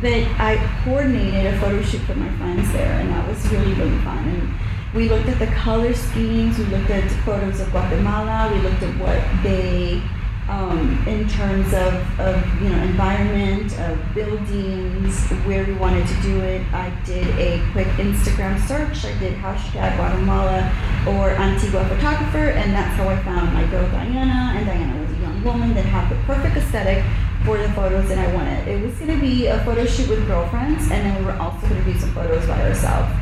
But 0.00 0.24
I 0.40 0.56
coordinated 0.84 1.52
a 1.52 1.60
photo 1.60 1.82
shoot 1.82 2.00
for 2.00 2.14
my 2.14 2.32
friends 2.38 2.72
there, 2.72 3.00
and 3.00 3.10
that 3.10 3.28
was 3.28 3.46
really, 3.52 3.74
really 3.74 3.98
fun. 4.00 4.26
And 4.26 4.54
we 4.94 5.10
looked 5.10 5.28
at 5.28 5.38
the 5.38 5.48
color 5.48 5.92
schemes, 5.92 6.56
we 6.58 6.64
looked 6.64 6.88
at 6.88 7.04
photos 7.26 7.60
of 7.60 7.70
Guatemala, 7.72 8.50
we 8.54 8.60
looked 8.60 8.82
at 8.82 8.98
what 8.98 9.20
they 9.42 10.00
um, 10.48 11.06
in 11.06 11.28
terms 11.28 11.72
of, 11.72 12.20
of 12.20 12.62
you 12.62 12.68
know 12.68 12.82
environment, 12.82 13.78
of 13.78 14.14
buildings, 14.14 15.20
where 15.46 15.64
we 15.64 15.72
wanted 15.74 16.06
to 16.06 16.22
do 16.22 16.40
it. 16.40 16.62
I 16.72 16.90
did 17.04 17.26
a 17.38 17.62
quick 17.72 17.86
Instagram 17.98 18.60
search. 18.66 19.04
I 19.04 19.16
did 19.18 19.34
hashtag 19.38 19.96
Guatemala 19.96 20.70
or 21.06 21.30
Antigua 21.30 21.84
photographer, 21.88 22.50
and 22.50 22.72
that's 22.72 22.96
how 22.96 23.08
I 23.08 23.22
found 23.22 23.52
my 23.54 23.64
girl 23.66 23.88
Diana. 23.90 24.52
And 24.56 24.66
Diana 24.66 25.00
was 25.00 25.10
a 25.10 25.20
young 25.20 25.44
woman 25.44 25.74
that 25.74 25.84
had 25.84 26.10
the 26.10 26.16
perfect 26.24 26.56
aesthetic 26.56 27.04
for 27.44 27.58
the 27.58 27.68
photos 27.72 28.08
that 28.08 28.18
I 28.18 28.34
wanted. 28.34 28.68
It 28.68 28.82
was 28.82 28.94
going 28.98 29.14
to 29.14 29.20
be 29.20 29.46
a 29.46 29.62
photo 29.64 29.84
shoot 29.84 30.08
with 30.08 30.26
girlfriends, 30.26 30.90
and 30.90 31.06
then 31.06 31.18
we 31.18 31.24
were 31.24 31.38
also 31.38 31.66
going 31.68 31.84
to 31.84 31.92
do 31.92 31.98
some 31.98 32.12
photos 32.14 32.46
by 32.46 32.60
ourselves. 32.68 33.12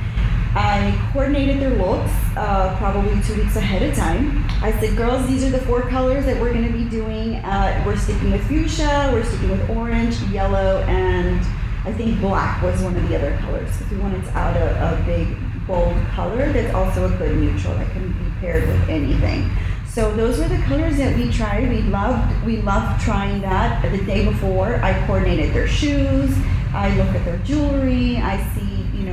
I 0.54 1.10
coordinated 1.12 1.60
their 1.60 1.70
looks 1.70 2.10
uh, 2.36 2.74
probably 2.78 3.22
two 3.22 3.36
weeks 3.36 3.54
ahead 3.54 3.82
of 3.82 3.96
time. 3.96 4.44
I 4.62 4.72
said, 4.80 4.96
girls, 4.96 5.26
these 5.28 5.44
are 5.44 5.50
the 5.50 5.60
four 5.60 5.82
colors 5.82 6.24
that 6.24 6.40
we're 6.40 6.52
going 6.52 6.66
to 6.66 6.76
be 6.76 6.84
doing. 6.84 7.36
Uh, 7.36 7.82
we're 7.86 7.96
sticking 7.96 8.32
with 8.32 8.44
fuchsia, 8.48 9.10
we're 9.12 9.24
sticking 9.24 9.50
with 9.50 9.70
orange, 9.70 10.20
yellow, 10.22 10.80
and 10.88 11.40
I 11.84 11.92
think 11.92 12.20
black 12.20 12.62
was 12.62 12.82
one 12.82 12.96
of 12.96 13.08
the 13.08 13.16
other 13.16 13.36
colors 13.38 13.70
because 13.76 13.92
we 13.92 13.98
wanted 13.98 14.24
to 14.24 14.30
add 14.32 14.56
a, 14.56 15.00
a 15.00 15.04
big, 15.06 15.36
bold 15.68 15.96
color 16.14 16.52
that's 16.52 16.74
also 16.74 17.06
a 17.06 17.16
good 17.16 17.36
neutral 17.36 17.74
that 17.74 17.90
can 17.92 18.12
be 18.12 18.30
paired 18.40 18.66
with 18.66 18.88
anything. 18.88 19.48
So 19.86 20.14
those 20.14 20.38
were 20.38 20.48
the 20.48 20.62
colors 20.64 20.96
that 20.98 21.16
we 21.16 21.32
tried. 21.32 21.68
We 21.68 21.82
loved 21.82 22.44
we 22.44 22.62
loved 22.62 23.02
trying 23.02 23.40
that. 23.42 23.82
The 23.90 24.04
day 24.04 24.24
before, 24.24 24.76
I 24.76 24.94
coordinated 25.06 25.52
their 25.54 25.66
shoes. 25.66 26.36
I 26.72 26.94
look 26.96 27.08
at 27.08 27.24
their 27.24 27.38
jewelry. 27.38 28.18
I 28.18 28.42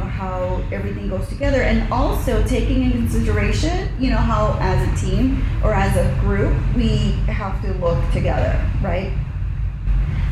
how 0.07 0.63
everything 0.71 1.09
goes 1.09 1.27
together. 1.27 1.61
And 1.61 1.91
also 1.91 2.43
taking 2.45 2.83
in 2.83 2.91
consideration 2.91 3.89
you 3.99 4.09
know 4.09 4.17
how 4.17 4.57
as 4.59 4.87
a 4.87 5.05
team 5.05 5.43
or 5.63 5.73
as 5.73 5.95
a 5.95 6.19
group 6.21 6.53
we 6.75 7.11
have 7.27 7.61
to 7.61 7.73
look 7.75 7.99
together 8.11 8.59
right? 8.81 9.11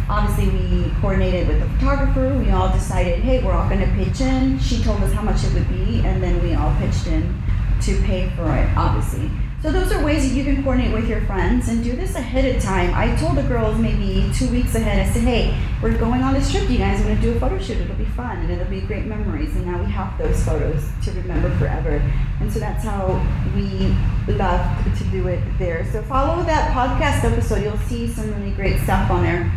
Obviously 0.09 0.49
we 0.49 0.91
coordinated 1.01 1.47
with 1.47 1.59
the 1.59 1.69
photographer. 1.77 2.37
We 2.37 2.51
all 2.51 2.71
decided 2.71 3.19
hey 3.19 3.43
we're 3.43 3.53
all 3.53 3.67
going 3.69 3.81
to 3.81 3.91
pitch 3.95 4.21
in. 4.21 4.59
She 4.59 4.83
told 4.83 5.01
us 5.01 5.13
how 5.13 5.21
much 5.21 5.43
it 5.43 5.53
would 5.53 5.67
be 5.69 5.99
and 6.05 6.21
then 6.21 6.41
we 6.41 6.53
all 6.53 6.75
pitched 6.77 7.07
in 7.07 7.41
to 7.81 8.01
pay 8.03 8.29
for 8.35 8.55
it 8.55 8.69
obviously 8.77 9.29
so 9.65 9.71
those 9.71 9.91
are 9.91 10.05
ways 10.05 10.29
that 10.29 10.35
you 10.35 10.43
can 10.43 10.61
coordinate 10.61 10.93
with 10.93 11.09
your 11.09 11.21
friends 11.21 11.69
and 11.69 11.83
do 11.83 11.95
this 11.95 12.13
ahead 12.13 12.55
of 12.55 12.61
time. 12.61 12.93
I 12.93 13.15
told 13.15 13.35
the 13.35 13.41
girls 13.41 13.79
maybe 13.79 14.31
two 14.31 14.47
weeks 14.49 14.75
ahead, 14.75 14.99
I 14.99 15.11
said, 15.11 15.23
hey, 15.23 15.59
we're 15.81 15.97
going 15.97 16.21
on 16.21 16.35
this 16.35 16.51
trip. 16.51 16.69
You 16.69 16.77
guys 16.77 17.03
want 17.03 17.19
to 17.19 17.21
do 17.31 17.35
a 17.35 17.39
photo 17.39 17.57
shoot? 17.57 17.77
It'll 17.77 17.95
be 17.95 18.05
fun 18.05 18.37
and 18.37 18.51
it'll 18.51 18.69
be 18.69 18.81
great 18.81 19.05
memories. 19.05 19.55
And 19.55 19.65
now 19.65 19.81
we 19.81 19.89
have 19.89 20.15
those 20.19 20.45
photos 20.45 20.87
to 21.05 21.11
remember 21.13 21.49
forever. 21.57 21.95
And 22.41 22.53
so 22.53 22.59
that's 22.59 22.83
how 22.83 23.07
we 23.55 23.91
love 24.35 24.97
to 24.99 25.03
do 25.05 25.29
it 25.29 25.41
there. 25.57 25.91
So 25.91 26.03
follow 26.03 26.43
that 26.43 26.71
podcast 26.71 27.27
episode. 27.27 27.63
You'll 27.63 27.79
see 27.89 28.07
some 28.07 28.31
really 28.35 28.51
great 28.51 28.79
stuff 28.81 29.09
on 29.09 29.23
there. 29.23 29.51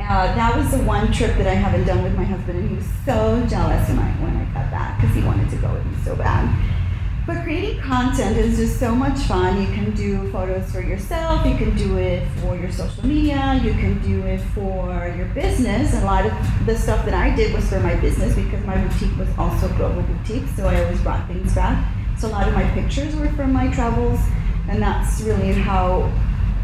Uh, 0.00 0.34
that 0.34 0.54
was 0.54 0.70
the 0.70 0.84
one 0.84 1.10
trip 1.12 1.34
that 1.38 1.46
I 1.46 1.54
haven't 1.54 1.86
done 1.86 2.04
with 2.04 2.14
my 2.14 2.24
husband, 2.24 2.58
and 2.58 2.68
he 2.68 2.76
was 2.76 2.86
so 3.06 3.44
jealous 3.48 3.88
when 3.88 3.98
I 3.98 4.10
when 4.22 4.36
I 4.36 4.44
got 4.54 4.70
back 4.70 5.00
because 5.00 5.16
he 5.16 5.22
wanted 5.22 5.50
to 5.50 5.56
go 5.56 5.72
with 5.72 5.84
me 5.84 5.96
so 6.04 6.14
bad. 6.14 6.85
But 7.26 7.42
creating 7.42 7.80
content 7.80 8.36
is 8.36 8.56
just 8.56 8.78
so 8.78 8.94
much 8.94 9.18
fun. 9.22 9.60
You 9.60 9.66
can 9.74 9.90
do 9.96 10.30
photos 10.30 10.70
for 10.70 10.80
yourself, 10.80 11.44
you 11.44 11.56
can 11.56 11.76
do 11.76 11.98
it 11.98 12.24
for 12.36 12.56
your 12.56 12.70
social 12.70 13.04
media, 13.04 13.60
you 13.64 13.72
can 13.72 14.00
do 14.00 14.22
it 14.22 14.40
for 14.54 15.12
your 15.16 15.26
business. 15.34 15.92
a 15.94 16.04
lot 16.04 16.24
of 16.24 16.32
the 16.66 16.78
stuff 16.78 17.04
that 17.04 17.14
I 17.14 17.34
did 17.34 17.52
was 17.52 17.68
for 17.68 17.80
my 17.80 17.96
business 17.96 18.36
because 18.36 18.64
my 18.64 18.76
boutique 18.76 19.18
was 19.18 19.28
also 19.36 19.66
global 19.76 20.02
boutique, 20.02 20.46
so 20.54 20.68
I 20.68 20.80
always 20.84 21.00
brought 21.00 21.26
things 21.26 21.52
back. 21.52 21.92
So 22.16 22.28
a 22.28 22.30
lot 22.30 22.46
of 22.46 22.54
my 22.54 22.62
pictures 22.74 23.16
were 23.16 23.28
from 23.30 23.52
my 23.52 23.72
travels, 23.74 24.20
and 24.68 24.80
that's 24.80 25.20
really 25.22 25.52
how 25.52 26.12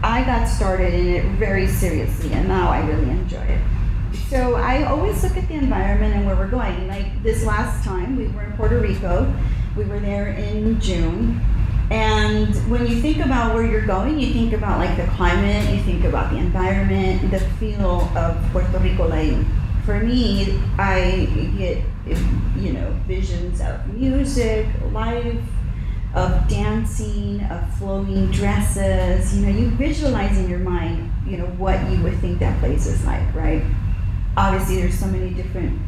I 0.04 0.22
got 0.22 0.46
started 0.46 0.94
in 0.94 1.08
it 1.08 1.24
very 1.38 1.66
seriously, 1.66 2.32
and 2.34 2.46
now 2.46 2.70
I 2.70 2.86
really 2.86 3.10
enjoy 3.10 3.42
it. 3.42 3.60
So 4.28 4.54
I 4.54 4.84
always 4.84 5.24
look 5.24 5.36
at 5.36 5.48
the 5.48 5.54
environment 5.54 6.14
and 6.14 6.24
where 6.24 6.36
we're 6.36 6.50
going. 6.50 6.86
Like 6.86 7.20
this 7.24 7.44
last 7.44 7.84
time, 7.84 8.16
we 8.16 8.28
were 8.28 8.44
in 8.44 8.52
Puerto 8.52 8.78
Rico 8.78 9.32
we 9.76 9.84
were 9.84 10.00
there 10.00 10.28
in 10.28 10.80
June. 10.80 11.40
And 11.90 12.54
when 12.70 12.86
you 12.86 13.00
think 13.00 13.18
about 13.18 13.54
where 13.54 13.66
you're 13.66 13.86
going, 13.86 14.18
you 14.18 14.32
think 14.32 14.52
about 14.52 14.78
like 14.78 14.96
the 14.96 15.06
climate, 15.14 15.74
you 15.74 15.82
think 15.82 16.04
about 16.04 16.30
the 16.30 16.38
environment, 16.38 17.30
the 17.30 17.40
feel 17.40 18.10
of 18.16 18.42
Puerto 18.50 18.78
Rico. 18.78 19.08
Like 19.08 19.36
for 19.84 20.00
me, 20.00 20.58
I 20.78 21.28
get 21.58 21.84
you 22.56 22.72
know 22.72 22.98
visions 23.06 23.60
of 23.60 23.86
music, 23.88 24.66
life, 24.92 25.42
of 26.14 26.48
dancing, 26.48 27.42
of 27.44 27.74
flowing 27.76 28.30
dresses. 28.30 29.36
You 29.36 29.46
know, 29.46 29.58
you 29.58 29.70
visualize 29.70 30.38
in 30.38 30.48
your 30.48 30.60
mind, 30.60 31.10
you 31.26 31.38
know, 31.38 31.46
what 31.46 31.78
you 31.90 32.02
would 32.02 32.18
think 32.18 32.38
that 32.38 32.58
place 32.60 32.86
is 32.86 33.04
like, 33.04 33.34
right? 33.34 33.62
Obviously, 34.36 34.76
there's 34.76 34.98
so 34.98 35.06
many 35.06 35.30
different 35.30 35.78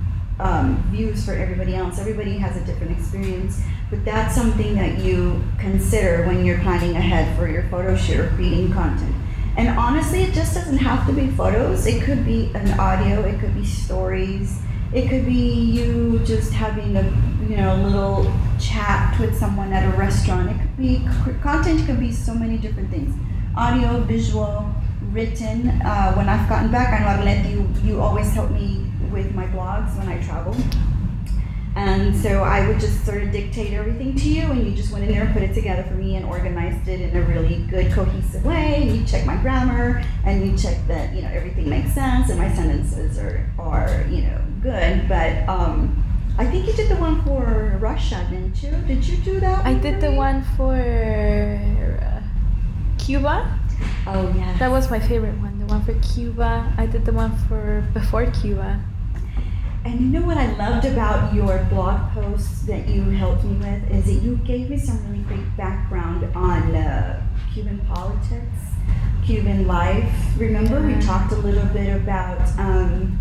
um, 0.41 0.83
views 0.91 1.25
for 1.25 1.33
everybody 1.33 1.75
else. 1.75 1.99
Everybody 1.99 2.39
has 2.39 2.57
a 2.57 2.65
different 2.65 2.99
experience, 2.99 3.61
but 3.95 4.05
that's 4.05 4.35
something 4.35 4.75
that 4.75 4.99
you 4.99 5.41
consider 5.57 6.27
when 6.27 6.45
you're 6.45 6.59
planning 6.63 6.97
ahead 6.97 7.37
for 7.39 7.49
your 7.49 7.63
photo 7.65 7.97
shoot 7.97 8.19
or 8.19 8.29
creating 8.31 8.73
content. 8.73 9.15
And 9.57 9.69
honestly, 9.79 10.25
it 10.25 10.35
just 10.35 10.53
doesn't 10.53 10.79
have 10.79 11.07
to 11.07 11.13
be 11.13 11.29
photos. 11.29 11.87
It 11.87 12.03
could 12.03 12.27
be 12.27 12.51
an 12.57 12.81
audio. 12.81 13.23
It 13.23 13.39
could 13.39 13.55
be 13.55 13.65
stories. 13.65 14.61
It 14.93 15.09
could 15.09 15.25
be 15.25 15.33
you 15.33 16.21
just 16.25 16.53
having 16.53 16.97
a 16.97 17.03
you 17.49 17.57
know 17.57 17.77
little 17.77 18.33
chat 18.59 19.17
with 19.21 19.39
someone 19.39 19.73
at 19.73 19.85
a 19.95 19.97
restaurant. 19.97 20.51
It 20.51 20.61
could 20.61 20.77
be 20.77 21.41
content. 21.41 21.87
Could 21.87 22.01
be 22.01 22.11
so 22.11 22.35
many 22.35 22.59
different 22.59 22.91
things. 22.91 23.15
Audio, 23.57 24.01
visual, 24.01 24.75
written. 25.13 25.69
Uh, 25.83 26.15
when 26.15 26.29
I've 26.29 26.49
gotten 26.49 26.73
back, 26.73 27.01
I 27.01 27.05
know 27.05 27.23
Arlette, 27.23 27.49
you 27.49 27.69
you 27.89 28.01
always 28.01 28.33
help 28.33 28.51
me 28.51 28.91
with 29.13 29.33
my 29.37 29.47
blogs 29.47 29.97
when 29.97 30.09
I 30.09 30.21
travel. 30.21 30.57
And 31.77 32.15
so 32.15 32.45
I 32.45 32.69
would 32.69 32.79
just 32.79 33.05
sort 33.05 33.23
of 33.23 33.33
dictate 33.33 33.73
everything 33.73 34.15
to 34.15 34.29
you, 34.29 34.43
and 34.43 34.65
you 34.65 34.75
just 34.75 34.93
went 34.93 35.05
in 35.05 35.11
there 35.11 35.25
and 35.25 35.33
put 35.33 35.43
it 35.43 35.55
together 35.55 35.83
for 35.83 35.95
me 35.95 36.15
and 36.15 36.25
organized 36.25 36.87
it 36.87 37.01
in 37.01 37.17
a 37.17 37.23
really 37.23 37.57
good, 37.69 37.93
cohesive 37.93 38.45
way. 38.45 38.83
And 38.83 38.97
you 38.97 39.05
check 39.05 39.27
my 39.27 39.37
grammar, 39.39 40.05
and 40.25 40.47
you 40.47 40.57
check 40.57 40.79
that 40.87 41.13
you 41.15 41.23
know 41.23 41.29
everything 41.29 41.69
makes 41.69 41.93
sense, 41.93 42.31
and 42.31 42.39
my 42.39 42.53
sentences 42.55 43.19
are 43.19 43.51
are 43.59 44.07
you 44.09 44.23
know 44.23 44.41
good. 44.63 45.09
But 45.09 45.49
um, 45.49 46.05
I 46.39 46.47
think 46.47 46.67
you 46.67 46.73
did 46.75 46.89
the 46.91 46.97
one 46.97 47.25
for 47.25 47.77
Russia, 47.81 48.25
didn't 48.31 48.63
you? 48.63 48.71
Did 48.87 49.05
you 49.07 49.17
do 49.19 49.41
that? 49.41 49.67
I 49.67 49.75
did 49.75 50.01
the 50.01 50.11
me? 50.11 50.17
one 50.17 50.45
for 50.57 50.75
uh, 52.03 52.21
Cuba. 52.99 53.59
Oh 54.07 54.33
yeah. 54.37 54.57
That 54.59 54.71
was 54.71 54.91
my 54.91 55.01
favorite 55.01 55.37
one. 55.39 55.59
The 55.59 55.67
one 55.67 55.85
for 55.85 55.95
Cuba. 56.15 56.73
I 56.79 56.87
did 56.87 57.05
the 57.05 57.13
one 57.13 57.37
for 57.49 57.85
before 57.93 58.31
Cuba. 58.31 58.81
And 59.85 60.01
you 60.01 60.07
know 60.07 60.27
what 60.27 60.39
I 60.39 60.51
loved 60.57 60.87
about 60.87 61.35
your 61.35 61.59
blog 61.65 62.11
posts 62.13 62.63
that 62.63 62.89
you 62.89 63.03
helped 63.03 63.45
me 63.45 63.55
with 63.57 63.91
is 63.91 64.07
that 64.07 64.23
you 64.25 64.37
gave 64.39 64.71
me 64.71 64.79
some 64.79 64.99
really 65.11 65.23
great 65.25 65.57
background 65.59 66.25
on 66.35 66.75
uh, 66.75 67.23
Cuban 67.53 67.79
politics, 67.87 68.59
Cuban 69.27 69.67
life. 69.67 70.11
Remember, 70.39 70.81
we 70.81 70.95
talked 71.03 71.33
a 71.33 71.37
little 71.37 71.67
bit 71.67 71.95
about 71.95 72.41
um, 72.59 73.21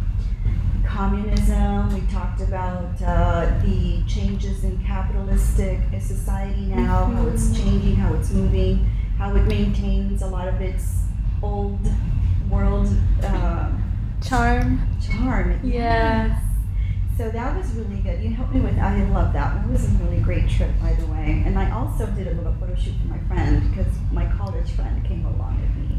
communism. 0.86 1.94
We 1.94 2.02
talked 2.12 2.40
about 2.40 3.02
uh, 3.02 3.60
the 3.64 4.02
changes 4.08 4.64
in 4.64 4.82
capitalistic 4.86 5.80
society 6.00 6.62
now, 6.62 7.06
how 7.06 7.28
it's 7.28 7.56
changing, 7.58 7.96
how 7.96 8.14
it's 8.14 8.32
moving, 8.32 8.86
how 9.18 9.36
it 9.36 9.44
maintains 9.44 10.22
a 10.22 10.28
lot 10.28 10.48
of 10.48 10.62
its 10.62 11.00
old 11.42 11.80
world 12.50 12.88
uh, 13.22 13.70
Charm. 14.22 14.80
charm. 15.02 15.60
Yeah. 15.64 16.28
Yes. 16.28 16.43
So 17.18 17.30
that 17.30 17.56
was 17.56 17.72
really 17.74 18.02
good. 18.02 18.24
You 18.24 18.32
helped 18.32 18.56
me 18.56 18.62
with. 18.62 18.78
I 18.80 19.04
love 19.10 19.34
that. 19.34 19.54
That 19.54 19.70
was 19.70 19.86
a 19.86 19.90
really 20.04 20.20
great 20.20 20.50
trip, 20.50 20.72
by 20.82 20.94
the 20.94 21.06
way. 21.06 21.44
And 21.46 21.60
I 21.60 21.70
also 21.70 22.08
did 22.08 22.28
a 22.28 22.34
little 22.34 22.56
photo 22.60 22.74
shoot 22.74 22.96
for 23.02 23.08
my 23.08 23.20
friend 23.28 23.70
because 23.70 23.92
my 24.12 24.26
college 24.36 24.72
friend 24.72 25.06
came 25.06 25.24
along 25.24 25.62
with 25.62 25.90
me, 25.90 25.98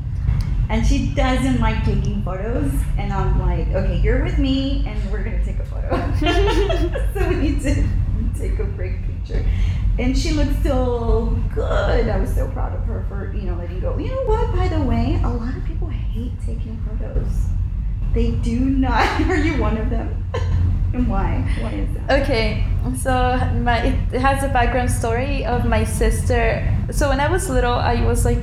and 0.71 0.85
she 0.85 1.15
doesn't 1.15 1.61
like 1.61 1.85
taking 1.85 2.25
photos. 2.25 2.73
And 2.99 3.13
I'm 3.13 3.39
like, 3.39 3.69
okay, 3.69 4.01
you're 4.01 4.25
with 4.25 4.39
me, 4.39 4.85
and 4.89 5.13
we're 5.13 5.23
gonna 5.23 5.45
take 5.45 5.61
a 5.61 5.65
photo. 5.65 5.91
so 7.15 7.29
we 7.29 7.37
need 7.37 7.63
to 7.63 7.87
take 8.37 8.59
a 8.59 8.65
great 8.65 8.97
picture. 9.07 9.49
And 10.01 10.19
she 10.19 10.33
looked 10.33 10.65
so 10.65 11.41
good. 11.55 12.09
I 12.09 12.19
was 12.19 12.35
so 12.35 12.49
proud 12.49 12.75
of 12.75 12.85
her 12.87 13.07
for 13.09 13.33
you 13.33 13.43
know 13.43 13.55
letting 13.55 13.79
go. 13.79 13.97
You 13.99 14.09
know 14.09 14.25
what? 14.25 14.57
By 14.57 14.67
the 14.67 14.83
way, 14.83 15.21
a 15.23 15.29
lot 15.29 15.57
of 15.57 15.65
people 15.65 15.87
hate 15.87 16.33
taking 16.45 16.77
photos. 16.89 17.47
They 18.15 18.33
do 18.33 18.59
not. 18.59 19.21
Are 19.29 19.37
you 19.37 19.61
one 19.61 19.77
of 19.79 19.91
them? 19.91 20.25
and 20.95 21.09
why? 21.09 21.43
Why 21.61 21.73
is 21.73 21.89
that? 21.95 22.23
Okay, 22.23 22.65
so 22.97 23.37
my 23.61 23.83
it 24.13 24.21
has 24.21 24.45
a 24.45 24.49
background 24.49 24.91
story 24.91 25.45
of 25.45 25.67
my 25.67 25.85
sister. 25.85 26.63
So 26.91 27.09
when 27.09 27.21
I 27.21 27.31
was 27.31 27.51
little, 27.51 27.75
I 27.75 28.05
was 28.07 28.25
like 28.25 28.39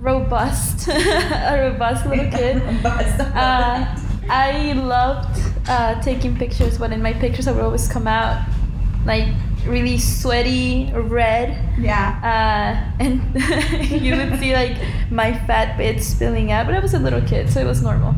robust, 0.00 0.88
a 0.88 1.70
robust 1.70 2.06
little 2.06 2.30
kid. 2.38 2.82
Bust. 2.82 3.20
Uh, 3.20 3.96
I 4.28 4.72
loved 4.72 5.40
uh, 5.68 6.00
taking 6.02 6.36
pictures, 6.36 6.78
but 6.78 6.92
in 6.92 7.02
my 7.02 7.12
pictures, 7.12 7.46
I 7.46 7.52
would 7.52 7.62
always 7.62 7.88
come 7.88 8.06
out 8.06 8.46
like 9.04 9.28
really 9.66 9.98
sweaty, 9.98 10.90
red, 10.94 11.58
yeah. 11.78 12.20
uh, 12.22 13.02
and 13.02 13.20
you 14.02 14.16
would 14.16 14.38
see 14.38 14.54
like 14.54 14.76
my 15.10 15.32
fat 15.46 15.76
bits 15.76 16.06
spilling 16.06 16.52
out. 16.52 16.66
But 16.66 16.74
I 16.74 16.80
was 16.80 16.94
a 16.94 16.98
little 16.98 17.20
kid, 17.22 17.50
so 17.50 17.60
it 17.60 17.66
was 17.66 17.82
normal. 17.82 18.14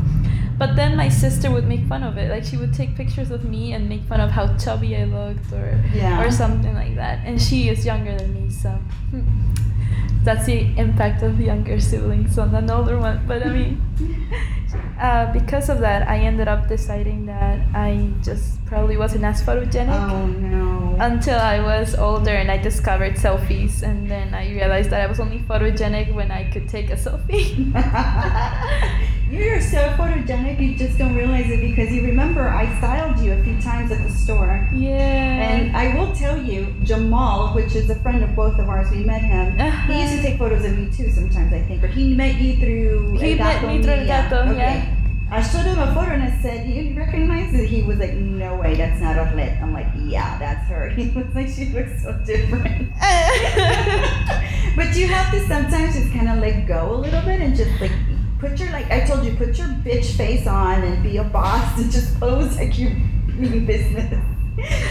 But 0.57 0.75
then 0.75 0.95
my 0.95 1.07
sister 1.09 1.51
would 1.51 1.67
make 1.67 1.85
fun 1.85 2.01
of 2.03 2.17
it. 2.17 2.31
Like 2.31 2.43
she 2.43 2.57
would 2.57 2.73
take 2.73 2.95
pictures 2.95 3.29
of 3.29 3.43
me 3.45 3.73
and 3.73 3.87
make 3.87 4.03
fun 4.03 4.19
of 4.19 4.31
how 4.31 4.55
chubby 4.57 4.95
I 4.97 5.03
looked, 5.05 5.51
or 5.53 5.79
Yeah. 5.93 6.21
or 6.23 6.31
something 6.31 6.73
like 6.73 6.95
that. 6.95 7.19
And 7.25 7.39
she 7.41 7.69
is 7.69 7.85
younger 7.85 8.17
than 8.17 8.33
me, 8.33 8.49
so 8.49 8.77
that's 10.23 10.45
the 10.45 10.67
impact 10.77 11.21
of 11.23 11.39
younger 11.39 11.79
siblings 11.79 12.37
on 12.39 12.53
an 12.55 12.69
older 12.71 12.97
one. 12.97 13.21
But 13.27 13.45
I 13.45 13.49
mean, 13.53 13.81
uh, 14.99 15.31
because 15.31 15.69
of 15.69 15.79
that, 15.79 16.07
I 16.07 16.17
ended 16.19 16.47
up 16.47 16.67
deciding 16.67 17.27
that 17.27 17.59
I 17.75 18.09
just 18.23 18.57
probably 18.65 18.97
wasn't 18.97 19.23
as 19.25 19.41
photogenic 19.43 19.93
Oh 20.11 20.25
no. 20.25 20.97
until 20.99 21.39
I 21.39 21.59
was 21.61 21.93
older 21.95 22.31
and 22.33 22.49
I 22.49 22.57
discovered 22.57 23.13
selfies, 23.15 23.83
and 23.83 24.09
then 24.09 24.33
I 24.33 24.49
realized 24.49 24.89
that 24.89 25.01
I 25.01 25.07
was 25.07 25.19
only 25.19 25.39
photogenic 25.39 26.11
when 26.13 26.31
I 26.31 26.49
could 26.51 26.67
take 26.67 26.89
a 26.89 26.95
selfie. 26.97 27.71
You're 29.29 29.59
so 29.59 29.77
photogenic, 29.97 30.59
you 30.59 30.77
just 30.77 30.97
don't 30.97 31.13
realize 31.13 31.49
it 31.49 31.59
because 31.59 31.91
you 31.91 32.01
remember 32.01 32.47
I 32.47 32.65
styled 32.77 33.19
you 33.19 33.33
a 33.33 33.43
few 33.43 33.59
times 33.61 33.91
at 33.91 34.01
the 34.01 34.09
store. 34.09 34.69
yeah. 34.73 34.97
And 34.97 35.75
I 35.75 35.93
will 35.95 36.15
tell 36.15 36.41
you, 36.41 36.73
Jamal, 36.83 37.53
which 37.53 37.75
is 37.75 37.89
a 37.89 37.95
friend 37.95 38.23
of 38.23 38.33
both 38.35 38.57
of 38.57 38.69
ours, 38.69 38.89
we 38.89 39.03
met 39.03 39.21
him. 39.21 39.57
He 39.57 39.99
used 39.99 40.13
uh-huh. 40.13 40.15
to 40.15 40.21
take 40.21 40.39
photos 40.39 40.63
of 40.63 40.79
you 40.79 40.89
too 40.89 41.11
sometimes, 41.11 41.51
I 41.51 41.61
think. 41.61 41.83
Or 41.83 41.87
he 41.87 42.13
met 42.13 42.39
you 42.39 42.55
through 42.55 43.17
He 43.19 43.35
met 43.35 43.65
me 43.67 43.81
through 43.83 43.93
El 43.93 44.07
Gato, 44.07 44.51
okay. 44.51 44.57
yeah. 44.57 44.93
I 45.29 45.41
showed 45.41 45.65
him 45.65 45.77
a 45.77 45.93
photo 45.93 46.11
and 46.11 46.23
I 46.23 46.41
said, 46.41 46.65
Do 46.65 46.71
you 46.71 46.97
recognize 46.97 47.53
it? 47.53 47.67
He 47.67 47.83
was 47.83 47.99
like, 47.99 48.13
No 48.13 48.55
way, 48.55 48.75
that's 48.75 49.01
not 49.01 49.17
Arlette. 49.17 49.61
I'm 49.61 49.73
like, 49.73 49.87
Yeah, 50.05 50.39
that's 50.39 50.69
her. 50.69 50.87
He 50.95 51.09
was 51.09 51.25
like, 51.35 51.49
She 51.49 51.65
looks 51.65 52.01
so 52.01 52.13
different. 52.25 52.89
but 54.77 54.95
you 54.95 55.07
have 55.07 55.33
to 55.33 55.45
sometimes 55.47 55.95
just 55.95 56.13
kind 56.13 56.29
of 56.29 56.37
let 56.37 56.65
go 56.65 56.95
a 56.95 56.97
little 57.01 57.21
bit 57.23 57.41
and 57.41 57.57
just 57.57 57.81
like 57.81 57.91
put 58.39 58.59
your 58.59 58.71
like 58.71 58.89
I 58.91 59.05
told 59.05 59.25
you, 59.25 59.35
put 59.35 59.57
your 59.57 59.67
bitch 59.67 60.15
face 60.15 60.47
on 60.47 60.83
and 60.83 61.03
be 61.03 61.17
a 61.17 61.23
boss 61.23 61.79
and 61.79 61.91
just 61.91 62.19
pose 62.19 62.55
like 62.57 62.77
you 62.77 62.89
mean 63.27 63.65
business. 63.65 64.23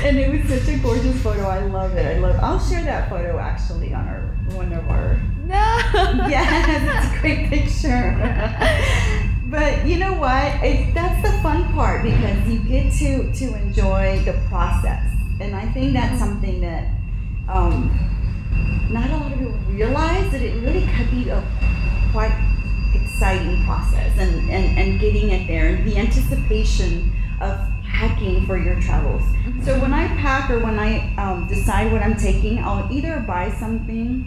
And 0.04 0.16
it 0.16 0.30
was 0.30 0.48
such 0.48 0.72
a 0.72 0.78
gorgeous 0.78 1.20
photo. 1.24 1.42
I 1.42 1.66
love 1.66 1.96
it. 1.96 2.06
I 2.06 2.20
love. 2.20 2.36
I'll 2.36 2.60
share 2.60 2.84
that 2.84 3.10
photo 3.10 3.36
actually 3.40 3.92
on 3.92 4.06
our 4.06 4.20
one 4.54 4.72
of 4.72 4.88
our. 4.88 5.20
no. 5.44 5.56
Yes, 6.28 7.08
it's 7.10 7.18
a 7.18 7.20
great 7.20 7.48
picture. 7.48 8.14
but 9.50 9.84
you 9.84 9.98
know 9.98 10.12
what? 10.14 10.62
It, 10.62 10.94
that's 10.94 11.20
the 11.20 11.36
fun 11.42 11.72
part 11.72 12.04
because 12.04 12.48
you 12.48 12.60
get 12.60 12.92
to 13.00 13.32
to 13.32 13.56
enjoy 13.56 14.22
the 14.24 14.34
process, 14.48 15.02
and 15.40 15.56
I 15.56 15.66
think 15.72 15.94
that's 15.94 16.20
something 16.20 16.60
that 16.60 16.86
um, 17.48 17.90
not 18.88 19.10
a 19.10 19.16
lot 19.16 19.32
of 19.32 19.38
people 19.38 19.58
realize 19.66 20.30
that 20.30 20.42
it 20.42 20.54
really 20.62 20.86
could 20.96 21.10
be 21.10 21.28
a 21.28 21.42
quite 22.12 22.55
exciting 23.02 23.64
process 23.64 24.16
and, 24.18 24.50
and, 24.50 24.78
and 24.78 25.00
getting 25.00 25.30
it 25.30 25.46
there 25.46 25.68
and 25.68 25.86
the 25.86 25.96
anticipation 25.96 27.12
of 27.40 27.58
packing 27.84 28.44
for 28.46 28.58
your 28.58 28.80
travels. 28.80 29.22
So 29.64 29.78
when 29.80 29.92
I 29.92 30.06
pack 30.18 30.50
or 30.50 30.60
when 30.60 30.78
I 30.78 31.14
um, 31.16 31.46
decide 31.48 31.92
what 31.92 32.02
I'm 32.02 32.16
taking, 32.16 32.58
I'll 32.58 32.90
either 32.92 33.20
buy 33.20 33.50
something, 33.52 34.22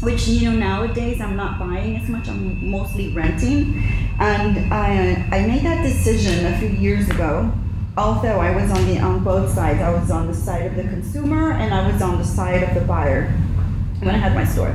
which 0.00 0.28
you 0.28 0.50
know 0.50 0.56
nowadays 0.56 1.20
I'm 1.20 1.36
not 1.36 1.58
buying 1.58 1.96
as 1.96 2.08
much. 2.08 2.28
I'm 2.28 2.70
mostly 2.70 3.12
renting, 3.12 3.82
and 4.18 4.72
I 4.72 5.26
I 5.32 5.46
made 5.46 5.62
that 5.62 5.82
decision 5.82 6.46
a 6.46 6.58
few 6.58 6.68
years 6.68 7.08
ago. 7.08 7.52
Although 7.96 8.38
I 8.40 8.54
was 8.54 8.70
on 8.70 8.86
the 8.86 8.98
on 9.00 9.24
both 9.24 9.50
sides, 9.52 9.80
I 9.80 9.90
was 9.90 10.10
on 10.10 10.26
the 10.26 10.34
side 10.34 10.66
of 10.66 10.76
the 10.76 10.84
consumer 10.84 11.52
and 11.52 11.74
I 11.74 11.90
was 11.90 12.00
on 12.00 12.18
the 12.18 12.24
side 12.24 12.62
of 12.62 12.74
the 12.74 12.82
buyer 12.82 13.32
when 13.98 14.14
I 14.14 14.18
had 14.18 14.34
my 14.34 14.44
store. 14.44 14.74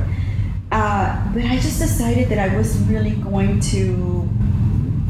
Uh, 0.76 1.32
but 1.32 1.42
I 1.42 1.54
just 1.56 1.78
decided 1.78 2.28
that 2.28 2.38
I 2.38 2.54
was 2.54 2.76
really 2.80 3.12
going 3.12 3.60
to 3.60 4.28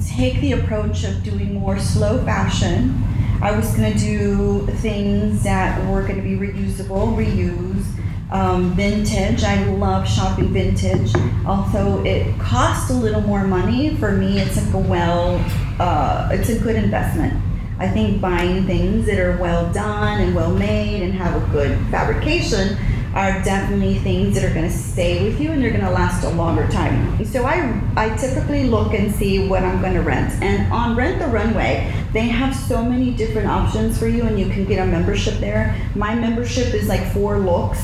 take 0.07 0.41
the 0.41 0.53
approach 0.53 1.03
of 1.03 1.25
doing 1.25 1.55
more 1.55 1.77
slow 1.81 2.25
fashion. 2.25 3.03
I 3.43 3.51
was 3.51 3.75
going 3.75 3.93
to 3.93 3.99
do 3.99 4.65
things 4.77 5.43
that 5.43 5.85
were 5.91 6.03
going 6.03 6.15
to 6.15 6.23
be 6.23 6.37
reusable, 6.37 7.17
reuse, 7.17 7.85
um, 8.31 8.77
vintage. 8.77 9.43
I 9.43 9.65
love 9.65 10.09
shopping 10.09 10.53
vintage. 10.53 11.13
Although 11.45 12.05
it 12.05 12.39
costs 12.39 12.93
a 12.93 12.95
little 12.95 13.23
more 13.23 13.45
money, 13.45 13.97
for 13.97 14.13
me, 14.13 14.39
it's 14.39 14.57
like 14.57 14.73
a 14.73 14.79
well, 14.79 15.45
uh, 15.81 16.29
it's 16.31 16.49
a 16.49 16.61
good 16.61 16.77
investment. 16.77 17.43
I 17.81 17.89
think 17.89 18.21
buying 18.21 18.67
things 18.67 19.05
that 19.07 19.19
are 19.19 19.37
well 19.39 19.73
done 19.73 20.21
and 20.21 20.33
well 20.33 20.55
made 20.55 21.03
and 21.03 21.13
have 21.15 21.43
a 21.43 21.53
good 21.53 21.77
fabrication 21.91 22.79
are 23.17 23.43
definitely 23.43 23.99
things 24.01 24.35
that 24.35 24.45
are 24.45 24.53
going 24.53 24.71
to 24.71 24.77
stay 24.77 25.25
with 25.25 25.41
you 25.41 25.51
and 25.51 25.63
they're 25.63 25.71
going 25.71 25.83
to 25.83 25.91
last 25.91 26.23
a 26.23 26.29
longer 26.29 26.69
time. 26.69 27.25
So 27.25 27.47
I 27.47 27.83
I 27.97 28.15
typically 28.19 28.69
look 28.69 28.93
and 28.93 29.11
see 29.11 29.49
what 29.49 29.63
I'm 29.63 29.81
going 29.81 29.95
to 29.95 30.03
rent. 30.03 30.35
And 30.43 30.71
on 30.71 30.95
Rent 30.95 31.19
the 31.19 31.27
Runway, 31.29 31.91
they 32.13 32.29
have 32.29 32.55
so 32.55 32.85
many 32.85 33.11
different 33.13 33.49
options 33.49 33.99
for 33.99 34.07
you 34.07 34.25
and 34.25 34.39
you 34.39 34.51
can 34.51 34.67
get 34.67 34.87
a 34.87 34.87
membership 34.87 35.39
there. 35.39 35.75
My 35.95 36.15
membership 36.15 36.75
is 36.75 36.89
like 36.89 37.11
four 37.15 37.39
looks. 37.39 37.81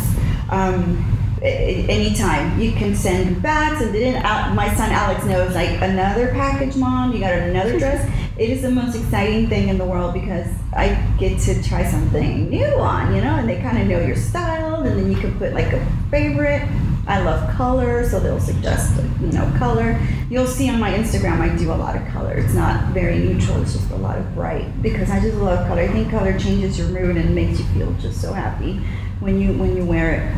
Um, 0.51 1.03
anytime 1.43 2.61
you 2.61 2.71
can 2.73 2.95
send 2.95 3.43
bags 3.43 3.81
and 3.85 3.95
then 3.95 4.23
Al- 4.23 4.55
my 4.55 4.73
son 4.75 4.91
Alex 4.91 5.25
knows 5.25 5.55
like 5.55 5.71
another 5.81 6.29
package 6.29 6.77
mom 6.77 7.13
you 7.13 7.19
got 7.19 7.33
another 7.33 7.77
dress 7.81 8.09
it 8.39 8.49
is 8.49 8.63
the 8.63 8.71
most 8.71 8.97
exciting 8.97 9.49
thing 9.49 9.69
in 9.69 9.77
the 9.77 9.85
world 9.85 10.15
because 10.15 10.49
I 10.75 10.95
get 11.19 11.39
to 11.43 11.63
try 11.63 11.85
something 11.85 12.49
new 12.49 12.75
on, 12.77 13.15
you 13.15 13.21
know, 13.21 13.35
and 13.35 13.49
they 13.49 13.61
kind 13.61 13.79
of 13.79 13.87
know 13.87 14.01
your 14.01 14.17
style, 14.17 14.83
and 14.83 14.99
then 14.99 15.13
you 15.13 15.19
can 15.19 15.37
put 15.39 15.53
like 15.53 15.73
a 15.73 15.87
favorite. 16.11 16.67
I 17.07 17.21
love 17.21 17.51
color, 17.57 18.09
so 18.09 18.21
they'll 18.21 18.41
suggest, 18.41 18.97
you 19.21 19.33
know, 19.33 19.53
color. 19.59 20.01
You'll 20.31 20.47
see 20.47 20.71
on 20.71 20.79
my 20.79 20.93
Instagram 20.93 21.41
I 21.41 21.55
do 21.57 21.73
a 21.73 21.75
lot 21.75 21.97
of 21.97 22.07
color. 22.09 22.33
It's 22.33 22.55
not 22.55 22.93
very 22.93 23.19
neutral, 23.19 23.61
it's 23.61 23.73
just 23.73 23.91
a 23.91 23.97
lot 23.97 24.19
of 24.19 24.35
bright 24.35 24.83
because 24.83 25.11
I 25.11 25.21
just 25.21 25.37
love 25.37 25.67
color. 25.67 25.83
I 25.83 25.89
think 25.89 26.11
color 26.11 26.39
changes 26.39 26.79
your 26.79 26.89
mood 26.89 27.17
and 27.17 27.35
makes 27.35 27.59
you 27.59 27.65
feel 27.67 27.93
just 27.95 28.21
so 28.21 28.33
happy 28.33 28.81
when 29.21 29.41
you 29.41 29.53
when 29.59 29.77
you 29.77 29.85
wear 29.85 30.13
it. 30.13 30.37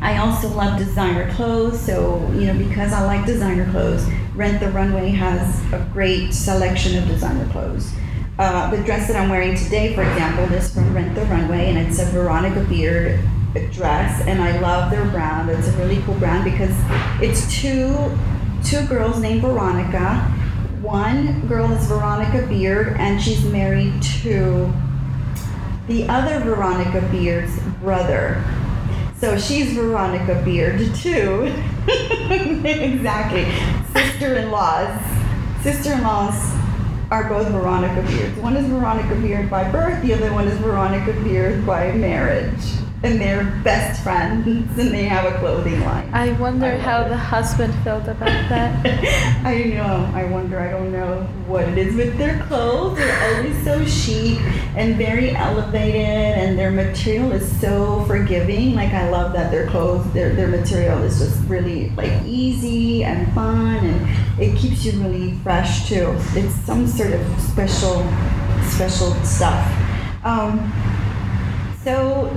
I 0.00 0.16
also 0.16 0.48
love 0.48 0.78
designer 0.78 1.30
clothes, 1.34 1.78
so 1.78 2.18
you 2.32 2.46
know 2.46 2.56
because 2.56 2.92
I 2.92 3.04
like 3.04 3.26
designer 3.26 3.70
clothes, 3.70 4.06
Rent 4.40 4.58
the 4.58 4.70
Runway 4.70 5.10
has 5.10 5.62
a 5.70 5.86
great 5.92 6.32
selection 6.32 6.96
of 6.96 7.06
designer 7.06 7.46
clothes. 7.52 7.92
Uh, 8.38 8.70
the 8.74 8.82
dress 8.84 9.06
that 9.08 9.14
I'm 9.14 9.28
wearing 9.28 9.54
today, 9.54 9.94
for 9.94 10.00
example, 10.00 10.44
is 10.56 10.72
from 10.72 10.94
Rent 10.94 11.14
the 11.14 11.26
Runway, 11.26 11.68
and 11.68 11.76
it's 11.76 11.98
a 11.98 12.06
Veronica 12.06 12.64
Beard 12.64 13.20
dress, 13.70 14.22
and 14.22 14.40
I 14.40 14.58
love 14.60 14.90
their 14.90 15.04
brand. 15.10 15.50
It's 15.50 15.68
a 15.68 15.72
really 15.72 16.00
cool 16.04 16.14
brand 16.14 16.44
because 16.44 16.74
it's 17.20 17.54
two 17.54 17.94
two 18.64 18.86
girls 18.86 19.20
named 19.20 19.42
Veronica. 19.42 20.16
One 20.80 21.46
girl 21.46 21.70
is 21.72 21.86
Veronica 21.86 22.46
Beard, 22.46 22.96
and 22.98 23.20
she's 23.20 23.44
married 23.44 24.02
to 24.22 24.72
the 25.86 26.08
other 26.08 26.40
Veronica 26.40 27.06
Beard's 27.12 27.60
brother. 27.82 28.42
So 29.18 29.38
she's 29.38 29.74
Veronica 29.74 30.40
Beard 30.42 30.94
too. 30.94 31.52
exactly. 32.64 33.44
Sister-in-laws. 33.92 35.00
Sister-in-laws. 35.62 36.56
are 37.10 37.28
both 37.28 37.48
Veronica 37.48 38.02
Beards. 38.08 38.38
One 38.38 38.56
is 38.56 38.66
Veronica 38.66 39.16
Beard 39.16 39.50
by 39.50 39.68
birth, 39.70 40.00
the 40.02 40.14
other 40.14 40.32
one 40.32 40.46
is 40.46 40.56
Veronica 40.58 41.12
Beard 41.24 41.66
by 41.66 41.90
marriage. 41.92 42.62
And 43.02 43.18
they're 43.18 43.44
best 43.64 44.02
friends 44.02 44.46
and 44.46 44.92
they 44.92 45.04
have 45.04 45.32
a 45.32 45.38
clothing 45.38 45.80
line. 45.80 46.10
I 46.12 46.32
wonder 46.32 46.66
I 46.66 46.76
how 46.76 47.02
it. 47.02 47.08
the 47.08 47.16
husband 47.16 47.72
felt 47.82 48.08
about 48.08 48.48
that. 48.50 48.84
I 49.44 49.64
know. 49.64 50.10
I 50.14 50.24
wonder. 50.24 50.60
I 50.60 50.70
don't 50.70 50.92
know 50.92 51.22
what 51.46 51.66
it 51.66 51.78
is 51.78 51.94
with 51.94 52.18
their 52.18 52.38
clothes. 52.44 52.98
They're 52.98 53.36
always 53.36 53.64
so 53.64 53.82
chic 53.86 54.38
and 54.76 54.96
very 54.96 55.30
elevated, 55.30 55.94
and 55.94 56.58
their 56.58 56.70
material 56.70 57.32
is 57.32 57.60
so 57.60 58.04
forgiving. 58.04 58.74
Like 58.74 58.92
I 58.92 59.08
love 59.08 59.32
that 59.32 59.50
their 59.50 59.66
clothes, 59.68 60.12
their 60.12 60.34
their 60.34 60.48
material 60.48 61.02
is 61.02 61.18
just 61.20 61.42
really 61.48 61.88
like 61.90 62.12
easy 62.26 63.02
and 63.04 63.32
fun, 63.32 63.76
and 63.78 64.40
it 64.42 64.58
keeps 64.58 64.84
you 64.84 64.92
really 65.00 65.32
fresh 65.38 65.88
too. 65.88 66.14
It's 66.34 66.54
some 66.66 66.86
sort 66.86 67.12
of 67.14 67.40
special, 67.40 68.06
special 68.68 69.14
stuff. 69.24 69.66
Um, 70.22 70.70
so 71.82 72.30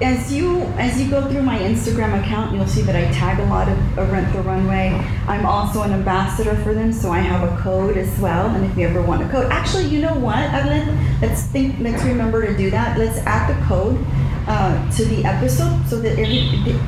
as 0.00 0.32
you 0.32 0.62
as 0.78 1.00
you 1.00 1.10
go 1.10 1.28
through 1.28 1.42
my 1.42 1.58
Instagram 1.58 2.20
account, 2.20 2.54
you'll 2.54 2.66
see 2.66 2.82
that 2.82 2.96
I 2.96 3.12
tag 3.12 3.38
a 3.38 3.44
lot 3.44 3.68
of, 3.68 4.10
Rent 4.10 4.32
the 4.32 4.40
Runway. 4.42 4.88
I'm 5.28 5.46
also 5.46 5.82
an 5.82 5.92
ambassador 5.92 6.56
for 6.56 6.74
them, 6.74 6.92
so 6.92 7.10
I 7.10 7.18
have 7.18 7.50
a 7.50 7.62
code 7.62 7.96
as 7.96 8.18
well. 8.18 8.46
And 8.48 8.64
if 8.64 8.76
you 8.76 8.86
ever 8.86 9.02
want 9.02 9.22
a 9.22 9.28
code, 9.28 9.50
actually, 9.52 9.84
you 9.84 10.00
know 10.00 10.14
what, 10.14 10.38
Evelyn? 10.38 11.20
Let's 11.20 11.42
think. 11.44 11.78
Let's 11.78 12.02
remember 12.04 12.44
to 12.46 12.56
do 12.56 12.70
that. 12.70 12.98
Let's 12.98 13.18
add 13.18 13.48
the 13.48 13.66
code 13.66 14.04
uh, 14.48 14.90
to 14.92 15.04
the 15.04 15.24
episode 15.24 15.86
so 15.86 16.00
that 16.00 16.18
every 16.18 16.40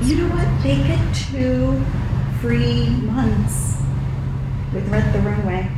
you 0.06 0.16
know 0.16 0.34
what 0.34 0.62
they 0.62 0.76
get 0.76 1.14
two 1.14 1.80
free 2.40 2.88
months 2.88 3.80
with 4.72 4.88
Rent 4.88 5.12
the 5.12 5.20
Runway. 5.20 5.70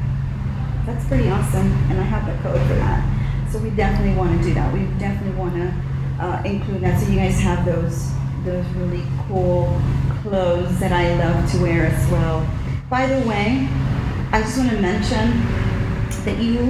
That's 0.86 1.04
pretty 1.06 1.28
awesome, 1.28 1.72
and 1.90 2.00
I 2.00 2.04
have 2.04 2.24
the 2.26 2.42
code 2.42 2.60
for 2.62 2.74
that. 2.74 3.02
So 3.50 3.58
we 3.58 3.70
definitely 3.70 4.16
want 4.16 4.40
to 4.40 4.48
do 4.48 4.54
that. 4.54 4.72
We 4.72 4.86
definitely 4.98 5.38
want 5.38 5.54
to 5.54 5.74
uh, 6.18 6.42
include 6.44 6.80
that, 6.82 7.00
so 7.00 7.10
you 7.10 7.18
guys 7.18 7.38
have 7.40 7.64
those 7.64 8.10
those 8.44 8.66
really 8.76 9.02
cool 9.26 9.80
clothes 10.22 10.78
that 10.78 10.92
I 10.92 11.16
love 11.18 11.50
to 11.52 11.58
wear 11.60 11.86
as 11.86 12.10
well. 12.10 12.46
By 12.88 13.06
the 13.06 13.26
way, 13.26 13.68
I 14.32 14.40
just 14.42 14.56
want 14.56 14.70
to 14.70 14.80
mention 14.80 15.42
that 16.24 16.38
you 16.38 16.60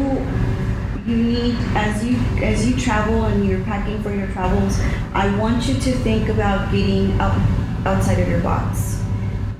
you 1.06 1.16
need 1.16 1.54
as 1.74 2.04
you 2.04 2.16
as 2.42 2.68
you 2.68 2.76
travel 2.76 3.24
and 3.26 3.46
you're 3.46 3.62
packing 3.62 4.02
for 4.02 4.12
your 4.12 4.26
travels, 4.28 4.78
I 5.14 5.34
want 5.38 5.66
you 5.68 5.74
to 5.74 5.92
think 5.98 6.28
about 6.28 6.72
getting 6.72 7.12
out 7.20 7.38
outside 7.86 8.18
of 8.18 8.28
your 8.28 8.40
box. 8.40 9.02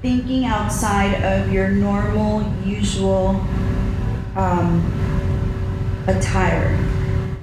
Thinking 0.02 0.44
outside 0.44 1.22
of 1.22 1.52
your 1.52 1.68
normal, 1.68 2.44
usual 2.64 3.40
um, 4.36 4.82
attire. 6.06 6.85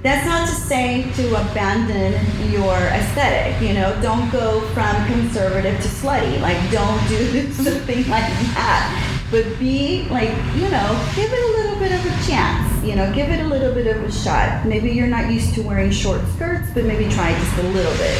That's 0.03 0.25
not 0.25 0.49
to 0.49 0.53
say 0.53 1.09
to 1.15 1.29
abandon 1.29 2.11
your 2.51 2.75
aesthetic, 2.75 3.61
you 3.65 3.73
know, 3.73 3.97
don't 4.01 4.29
go 4.31 4.59
from 4.75 4.93
conservative 5.05 5.79
to 5.79 5.87
slutty. 5.87 6.41
Like, 6.41 6.59
don't 6.71 6.99
do 7.07 7.49
something 7.53 8.09
like 8.09 8.27
that. 8.51 9.27
But 9.31 9.57
be 9.57 10.05
like, 10.09 10.35
you 10.55 10.67
know, 10.67 11.11
give 11.15 11.31
it 11.31 11.39
a 11.39 11.51
little 11.57 11.79
bit 11.79 11.93
of 11.93 12.05
a 12.05 12.27
chance, 12.27 12.83
you 12.83 12.97
know, 12.97 13.13
give 13.15 13.29
it 13.29 13.45
a 13.45 13.47
little 13.47 13.73
bit 13.73 13.87
of 13.95 14.03
a 14.03 14.11
shot. 14.11 14.67
Maybe 14.67 14.91
you're 14.91 15.07
not 15.07 15.31
used 15.31 15.53
to 15.55 15.61
wearing 15.61 15.89
short 15.89 16.19
skirts, 16.35 16.69
but 16.73 16.83
maybe 16.83 17.07
try 17.09 17.31
just 17.31 17.57
a 17.59 17.63
little 17.69 17.93
bit. 17.93 18.19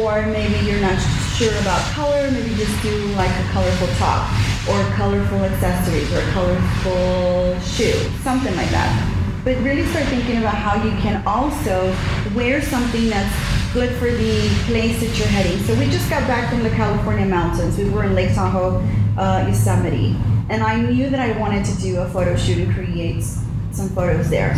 Or 0.00 0.24
maybe 0.24 0.64
you're 0.64 0.80
not 0.80 0.98
sure 1.36 1.52
about 1.60 1.82
color, 1.92 2.30
maybe 2.30 2.54
just 2.54 2.82
do 2.82 2.96
like 3.20 3.30
a 3.30 3.44
colorful 3.52 3.88
top 3.98 4.24
or 4.70 4.82
colorful 4.96 5.44
accessories 5.44 6.10
or 6.14 6.20
a 6.20 6.32
colorful 6.32 7.60
shoe, 7.60 7.92
something 8.24 8.56
like 8.56 8.70
that 8.70 9.19
but 9.44 9.56
really 9.58 9.84
start 9.86 10.04
thinking 10.06 10.38
about 10.38 10.54
how 10.54 10.82
you 10.84 10.90
can 11.00 11.22
also 11.26 11.94
wear 12.34 12.60
something 12.60 13.08
that's 13.08 13.34
good 13.72 13.90
for 13.98 14.10
the 14.10 14.48
place 14.66 15.00
that 15.00 15.16
you're 15.18 15.28
heading. 15.28 15.58
So 15.64 15.74
we 15.74 15.86
just 15.86 16.10
got 16.10 16.26
back 16.26 16.50
from 16.50 16.62
the 16.62 16.70
California 16.70 17.24
mountains. 17.24 17.78
We 17.78 17.88
were 17.88 18.04
in 18.04 18.14
Lake 18.14 18.34
Tahoe, 18.34 18.84
uh, 19.16 19.46
Yosemite, 19.46 20.16
and 20.50 20.62
I 20.62 20.80
knew 20.80 21.08
that 21.08 21.20
I 21.20 21.38
wanted 21.38 21.64
to 21.66 21.76
do 21.80 22.00
a 22.00 22.08
photo 22.08 22.36
shoot 22.36 22.58
and 22.58 22.74
create 22.74 23.24
some 23.72 23.88
photos 23.90 24.28
there. 24.28 24.54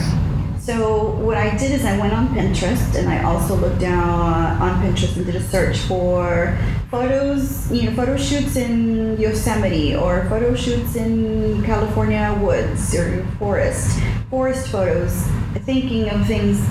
So 0.63 1.11
what 1.17 1.37
I 1.37 1.57
did 1.57 1.73
is 1.73 1.85
I 1.85 1.99
went 1.99 2.13
on 2.13 2.29
Pinterest 2.29 2.95
and 2.95 3.09
I 3.09 3.25
also 3.25 3.57
looked 3.57 3.81
down 3.81 4.63
on 4.63 4.81
Pinterest 4.81 5.17
and 5.17 5.27
did 5.27 5.35
a 5.35 5.43
search 5.43 5.77
for 5.79 6.57
photos, 6.89 7.69
you 7.73 7.91
know, 7.91 7.97
photo 7.97 8.17
shoots 8.17 8.55
in 8.55 9.19
Yosemite 9.19 9.97
or 9.97 10.25
photo 10.29 10.55
shoots 10.55 10.95
in 10.95 11.65
California 11.65 12.39
woods 12.41 12.95
or 12.95 13.25
forest, 13.41 13.99
forest 14.31 14.69
photos, 14.69 15.27
thinking 15.67 16.09
of 16.11 16.25
things 16.29 16.65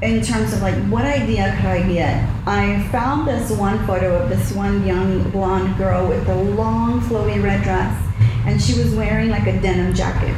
in 0.00 0.22
terms 0.22 0.52
of 0.52 0.62
like 0.62 0.76
what 0.84 1.04
idea 1.04 1.56
could 1.56 1.70
I 1.70 1.82
get? 1.92 2.28
I 2.46 2.86
found 2.92 3.26
this 3.26 3.50
one 3.50 3.84
photo 3.84 4.14
of 4.14 4.28
this 4.28 4.52
one 4.52 4.86
young 4.86 5.28
blonde 5.32 5.76
girl 5.76 6.06
with 6.06 6.28
a 6.28 6.36
long 6.36 7.00
flowy 7.00 7.42
red 7.42 7.64
dress 7.64 8.00
and 8.46 8.62
she 8.62 8.78
was 8.78 8.94
wearing 8.94 9.28
like 9.28 9.48
a 9.48 9.60
denim 9.60 9.92
jacket 9.92 10.36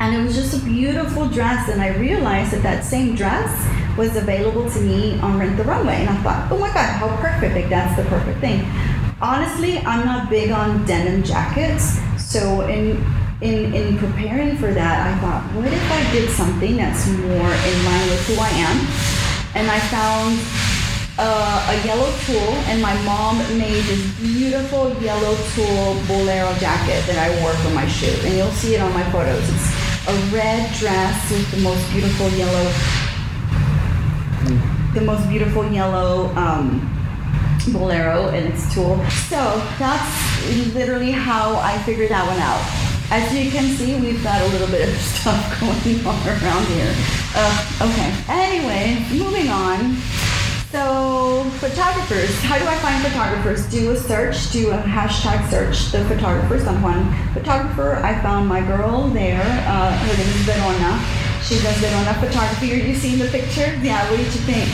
and 0.00 0.14
it 0.14 0.22
was 0.22 0.34
just 0.34 0.60
a 0.60 0.64
beautiful 0.64 1.28
dress 1.28 1.68
and 1.68 1.80
i 1.80 1.96
realized 1.96 2.52
that 2.52 2.62
that 2.62 2.84
same 2.84 3.14
dress 3.14 3.50
was 3.96 4.16
available 4.16 4.68
to 4.70 4.80
me 4.80 5.18
on 5.20 5.38
rent 5.38 5.56
the 5.56 5.64
runway. 5.64 5.94
And 5.94 6.10
i 6.10 6.16
thought 6.22 6.52
oh 6.52 6.58
my 6.58 6.68
god 6.68 6.98
how 6.98 7.08
perfect 7.16 7.54
like 7.54 7.68
that's 7.68 7.96
the 7.96 8.08
perfect 8.08 8.40
thing. 8.40 8.60
Honestly 9.20 9.78
i'm 9.78 10.04
not 10.04 10.28
big 10.28 10.50
on 10.50 10.84
denim 10.84 11.22
jackets 11.22 11.98
so 12.18 12.62
in 12.68 13.02
in 13.40 13.74
in 13.74 13.98
preparing 13.98 14.56
for 14.56 14.72
that 14.72 15.06
i 15.06 15.18
thought 15.20 15.42
what 15.54 15.72
if 15.72 15.92
i 15.92 16.12
did 16.12 16.28
something 16.30 16.76
that's 16.76 17.06
more 17.08 17.52
in 17.68 17.84
line 17.84 18.06
with 18.10 18.26
who 18.26 18.34
i 18.40 18.48
am? 18.48 18.76
And 19.54 19.70
i 19.70 19.78
found 19.88 20.38
uh, 21.18 21.72
a 21.72 21.86
yellow 21.86 22.12
tulle, 22.24 22.54
and 22.68 22.80
my 22.82 22.94
mom 23.04 23.38
made 23.58 23.82
this 23.84 24.04
beautiful 24.18 24.92
yellow 25.00 25.34
tulle 25.54 25.94
bolero 26.06 26.52
jacket 26.58 27.04
that 27.06 27.16
I 27.16 27.40
wore 27.40 27.54
for 27.64 27.70
my 27.70 27.86
shoot, 27.86 28.22
and 28.24 28.36
you'll 28.36 28.50
see 28.50 28.74
it 28.74 28.80
on 28.80 28.92
my 28.92 29.04
photos. 29.10 29.40
It's 29.48 29.75
a 30.08 30.14
red 30.32 30.72
dress 30.74 31.30
with 31.30 31.50
the 31.50 31.58
most 31.58 31.90
beautiful 31.92 32.28
yellow, 32.30 32.72
the 34.94 35.00
most 35.00 35.28
beautiful 35.28 35.66
yellow 35.70 36.28
um, 36.36 36.80
bolero, 37.72 38.28
and 38.28 38.46
it's 38.46 38.72
tulle. 38.72 38.98
So 39.28 39.60
that's 39.78 40.74
literally 40.74 41.10
how 41.10 41.56
I 41.56 41.78
figured 41.82 42.10
that 42.10 42.26
one 42.26 42.38
out. 42.38 42.62
As 43.10 43.32
you 43.32 43.50
can 43.50 43.64
see, 43.76 43.98
we've 44.00 44.22
got 44.22 44.40
a 44.42 44.46
little 44.48 44.68
bit 44.68 44.88
of 44.88 44.94
stuff 45.00 45.60
going 45.60 46.06
on 46.06 46.28
around 46.28 46.66
here. 46.66 46.94
Uh, 47.34 47.88
okay. 47.90 48.14
Anyway, 48.28 49.06
moving 49.10 49.48
on. 49.48 49.95
Photographers, 51.66 52.30
how 52.42 52.58
do 52.58 52.64
I 52.64 52.76
find 52.76 53.02
photographers? 53.02 53.66
Do 53.66 53.90
a 53.90 53.96
search, 53.96 54.52
do 54.52 54.70
a 54.70 54.78
hashtag 54.78 55.50
search, 55.50 55.90
the 55.90 56.04
photographers. 56.04 56.62
San 56.62 56.80
Juan 56.80 57.12
photographer. 57.34 57.96
I 58.04 58.22
found 58.22 58.46
my 58.46 58.60
girl 58.60 59.08
there. 59.08 59.42
Uh, 59.42 59.90
her 59.98 60.16
name 60.16 60.28
is 60.28 60.46
Verona. 60.46 60.94
She 61.42 61.58
does 61.58 61.76
Verona 61.78 62.14
photography. 62.14 62.72
Are 62.72 62.86
you 62.86 62.94
seeing 62.94 63.18
the 63.18 63.26
picture? 63.26 63.74
Yeah, 63.82 64.08
what 64.08 64.18
did 64.18 64.26
you 64.26 64.42
think? 64.46 64.70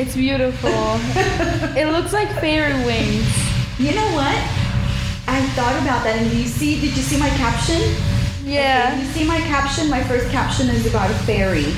It's 0.00 0.16
beautiful. 0.16 0.98
it 1.78 1.92
looks 1.92 2.12
like 2.12 2.28
fairy 2.40 2.74
wings. 2.84 3.30
You 3.78 3.94
know 3.94 4.10
what? 4.10 4.34
I 5.28 5.46
thought 5.54 5.80
about 5.80 6.02
that, 6.02 6.16
and 6.18 6.28
do 6.28 6.36
you 6.36 6.48
see? 6.48 6.80
Did 6.80 6.96
you 6.96 7.04
see 7.04 7.20
my 7.20 7.30
caption? 7.38 7.80
Yeah. 8.44 8.98
You 8.98 9.06
see 9.12 9.24
my 9.24 9.38
caption? 9.42 9.88
My 9.88 10.02
first 10.02 10.28
caption 10.30 10.70
is 10.70 10.86
about 10.86 11.08
a 11.08 11.14
fairy. 11.22 11.72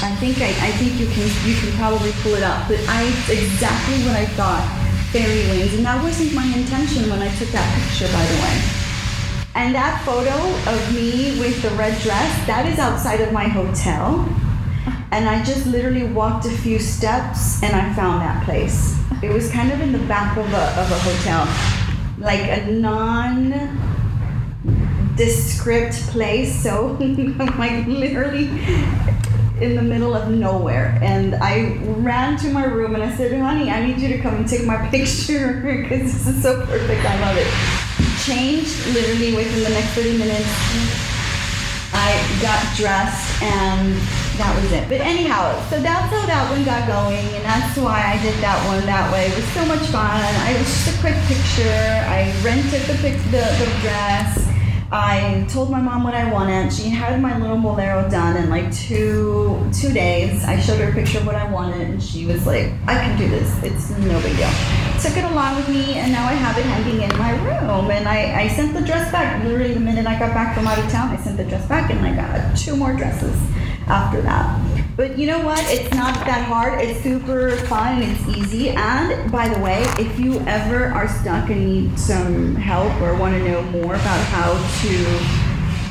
I 0.00 0.14
think 0.20 0.38
I, 0.38 0.50
I 0.50 0.70
think 0.78 0.98
you 0.98 1.06
can 1.06 1.26
you 1.46 1.54
can 1.58 1.72
probably 1.76 2.12
pull 2.22 2.34
it 2.34 2.42
up, 2.42 2.68
but 2.68 2.78
I 2.88 3.08
exactly 3.28 3.98
what 4.06 4.14
I 4.14 4.26
thought 4.38 4.62
fairy 5.10 5.48
wings, 5.48 5.74
and 5.74 5.84
that 5.84 6.02
wasn't 6.02 6.34
my 6.34 6.44
intention 6.44 7.08
when 7.10 7.22
I 7.22 7.34
took 7.36 7.48
that 7.48 7.66
picture, 7.74 8.06
by 8.12 8.24
the 8.24 8.38
way. 8.42 8.78
And 9.54 9.74
that 9.74 10.04
photo 10.04 10.36
of 10.70 10.94
me 10.94 11.40
with 11.40 11.60
the 11.62 11.70
red 11.70 12.00
dress, 12.02 12.46
that 12.46 12.66
is 12.66 12.78
outside 12.78 13.20
of 13.20 13.32
my 13.32 13.48
hotel. 13.48 14.24
And 15.10 15.28
I 15.28 15.42
just 15.42 15.66
literally 15.66 16.04
walked 16.04 16.44
a 16.44 16.50
few 16.50 16.78
steps 16.78 17.62
and 17.62 17.74
I 17.74 17.92
found 17.94 18.20
that 18.20 18.44
place. 18.44 18.96
It 19.22 19.32
was 19.32 19.50
kind 19.50 19.72
of 19.72 19.80
in 19.80 19.90
the 19.90 19.98
back 20.06 20.36
of 20.36 20.46
a, 20.52 20.80
of 20.80 20.90
a 20.92 20.98
hotel, 20.98 21.48
like 22.18 22.42
a 22.42 22.70
non 22.70 23.50
descript 25.16 25.94
place. 26.08 26.62
So 26.62 26.96
like 27.58 27.86
literally 27.86 28.46
in 29.60 29.76
the 29.76 29.82
middle 29.82 30.14
of 30.14 30.30
nowhere. 30.30 30.98
And 31.02 31.34
I 31.36 31.76
ran 31.98 32.38
to 32.38 32.50
my 32.50 32.64
room 32.64 32.94
and 32.94 33.02
I 33.02 33.14
said, 33.16 33.38
honey, 33.40 33.70
I 33.70 33.84
need 33.84 33.98
you 33.98 34.08
to 34.08 34.18
come 34.20 34.34
and 34.34 34.48
take 34.48 34.64
my 34.64 34.76
picture 34.90 35.60
because 35.62 36.12
this 36.12 36.26
is 36.26 36.42
so 36.42 36.64
perfect. 36.66 37.04
I 37.04 37.20
love 37.20 37.36
it. 37.36 37.48
Changed 38.24 38.86
literally 38.88 39.34
within 39.34 39.64
the 39.64 39.70
next 39.70 39.90
30 39.94 40.18
minutes. 40.18 40.48
I 41.92 42.38
got 42.42 42.76
dressed 42.76 43.42
and 43.42 43.94
that 44.38 44.54
was 44.54 44.70
it. 44.70 44.88
But 44.88 45.00
anyhow, 45.00 45.50
so 45.68 45.82
that's 45.82 46.06
how 46.14 46.24
that 46.26 46.46
one 46.48 46.62
got 46.64 46.86
going, 46.86 47.26
and 47.34 47.44
that's 47.44 47.76
why 47.76 48.14
I 48.14 48.22
did 48.22 48.38
that 48.38 48.58
one 48.70 48.86
that 48.86 49.10
way. 49.12 49.26
It 49.26 49.34
was 49.34 49.48
so 49.50 49.66
much 49.66 49.82
fun. 49.90 50.22
I 50.46 50.54
was 50.54 50.70
just 50.70 50.94
a 50.94 51.00
quick 51.02 51.18
picture. 51.26 51.90
I 52.06 52.30
rented 52.46 52.86
the 52.86 52.94
the, 53.02 53.42
the 53.58 53.68
dress. 53.82 54.47
I 54.90 55.46
told 55.50 55.70
my 55.70 55.80
mom 55.80 56.02
what 56.02 56.14
I 56.14 56.32
wanted. 56.32 56.72
She 56.72 56.88
had 56.88 57.20
my 57.20 57.38
little 57.38 57.58
bolero 57.58 58.08
done 58.08 58.36
in 58.38 58.48
like 58.48 58.74
two 58.74 59.68
two 59.70 59.92
days. 59.92 60.44
I 60.44 60.58
showed 60.58 60.80
her 60.80 60.88
a 60.88 60.92
picture 60.94 61.18
of 61.18 61.26
what 61.26 61.34
I 61.34 61.50
wanted, 61.50 61.82
and 61.82 62.02
she 62.02 62.24
was 62.24 62.46
like, 62.46 62.72
"I 62.86 62.94
can 62.94 63.18
do 63.18 63.28
this. 63.28 63.52
It's 63.62 63.90
no 63.90 64.18
big 64.22 64.36
deal." 64.36 64.50
Took 65.02 65.16
it 65.18 65.24
along 65.24 65.56
with 65.56 65.68
me, 65.68 65.94
and 65.94 66.10
now 66.10 66.26
I 66.26 66.32
have 66.32 66.56
it 66.56 66.64
hanging 66.64 67.02
in 67.02 67.18
my 67.18 67.32
room. 67.44 67.90
And 67.90 68.08
I, 68.08 68.44
I 68.44 68.48
sent 68.48 68.72
the 68.72 68.80
dress 68.80 69.12
back. 69.12 69.44
Literally, 69.44 69.74
the 69.74 69.80
minute 69.80 70.06
I 70.06 70.18
got 70.18 70.32
back 70.32 70.56
from 70.56 70.66
out 70.66 70.78
of 70.78 70.90
town, 70.90 71.10
I 71.10 71.16
sent 71.16 71.36
the 71.36 71.44
dress 71.44 71.66
back, 71.68 71.90
and 71.90 72.00
I 72.00 72.16
got 72.16 72.56
two 72.56 72.74
more 72.74 72.94
dresses 72.94 73.38
after 73.86 74.22
that. 74.22 74.67
But 74.98 75.16
you 75.16 75.24
know 75.28 75.38
what? 75.46 75.62
It's 75.70 75.94
not 75.94 76.26
that 76.26 76.42
hard. 76.42 76.82
It's 76.82 77.00
super 77.04 77.54
fun 77.70 78.02
and 78.02 78.10
it's 78.10 78.26
easy. 78.36 78.70
And 78.70 79.30
by 79.30 79.48
the 79.48 79.60
way, 79.60 79.84
if 79.96 80.18
you 80.18 80.40
ever 80.40 80.86
are 80.86 81.06
stuck 81.06 81.50
and 81.50 81.64
need 81.64 81.96
some 81.96 82.56
help 82.56 82.90
or 83.00 83.14
want 83.14 83.36
to 83.38 83.44
know 83.48 83.62
more 83.70 83.94
about 83.94 84.18
how 84.34 84.58
to 84.82 84.90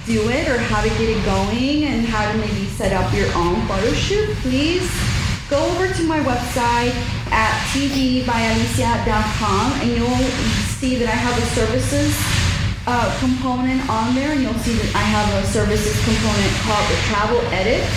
do 0.04 0.28
it 0.28 0.50
or 0.50 0.58
how 0.58 0.82
to 0.84 0.90
get 1.00 1.08
it 1.08 1.24
going 1.24 1.86
and 1.86 2.06
how 2.06 2.30
to 2.30 2.38
maybe 2.38 2.66
set 2.76 2.92
up 2.92 3.14
your 3.16 3.34
own 3.34 3.66
photo 3.66 3.94
shoot, 3.94 4.28
please 4.44 4.92
go 5.50 5.56
over 5.56 5.88
to 5.88 6.04
my 6.04 6.20
website 6.28 6.92
at 7.32 7.56
tvbyalicia.com 7.72 9.72
and 9.88 9.96
you'll 9.96 10.28
see 10.84 11.00
that 11.00 11.08
I 11.08 11.16
have 11.16 11.32
a 11.40 11.48
services 11.56 12.12
uh, 12.86 13.18
component 13.22 13.88
on 13.88 14.14
there 14.16 14.34
and 14.34 14.42
you'll 14.42 14.54
see 14.68 14.76
that 14.76 14.96
I 14.96 15.00
have 15.00 15.34
a 15.42 15.48
services 15.48 15.96
component 16.04 16.54
called 16.68 16.90
the 16.92 16.98
travel 17.08 17.40
edit 17.56 17.88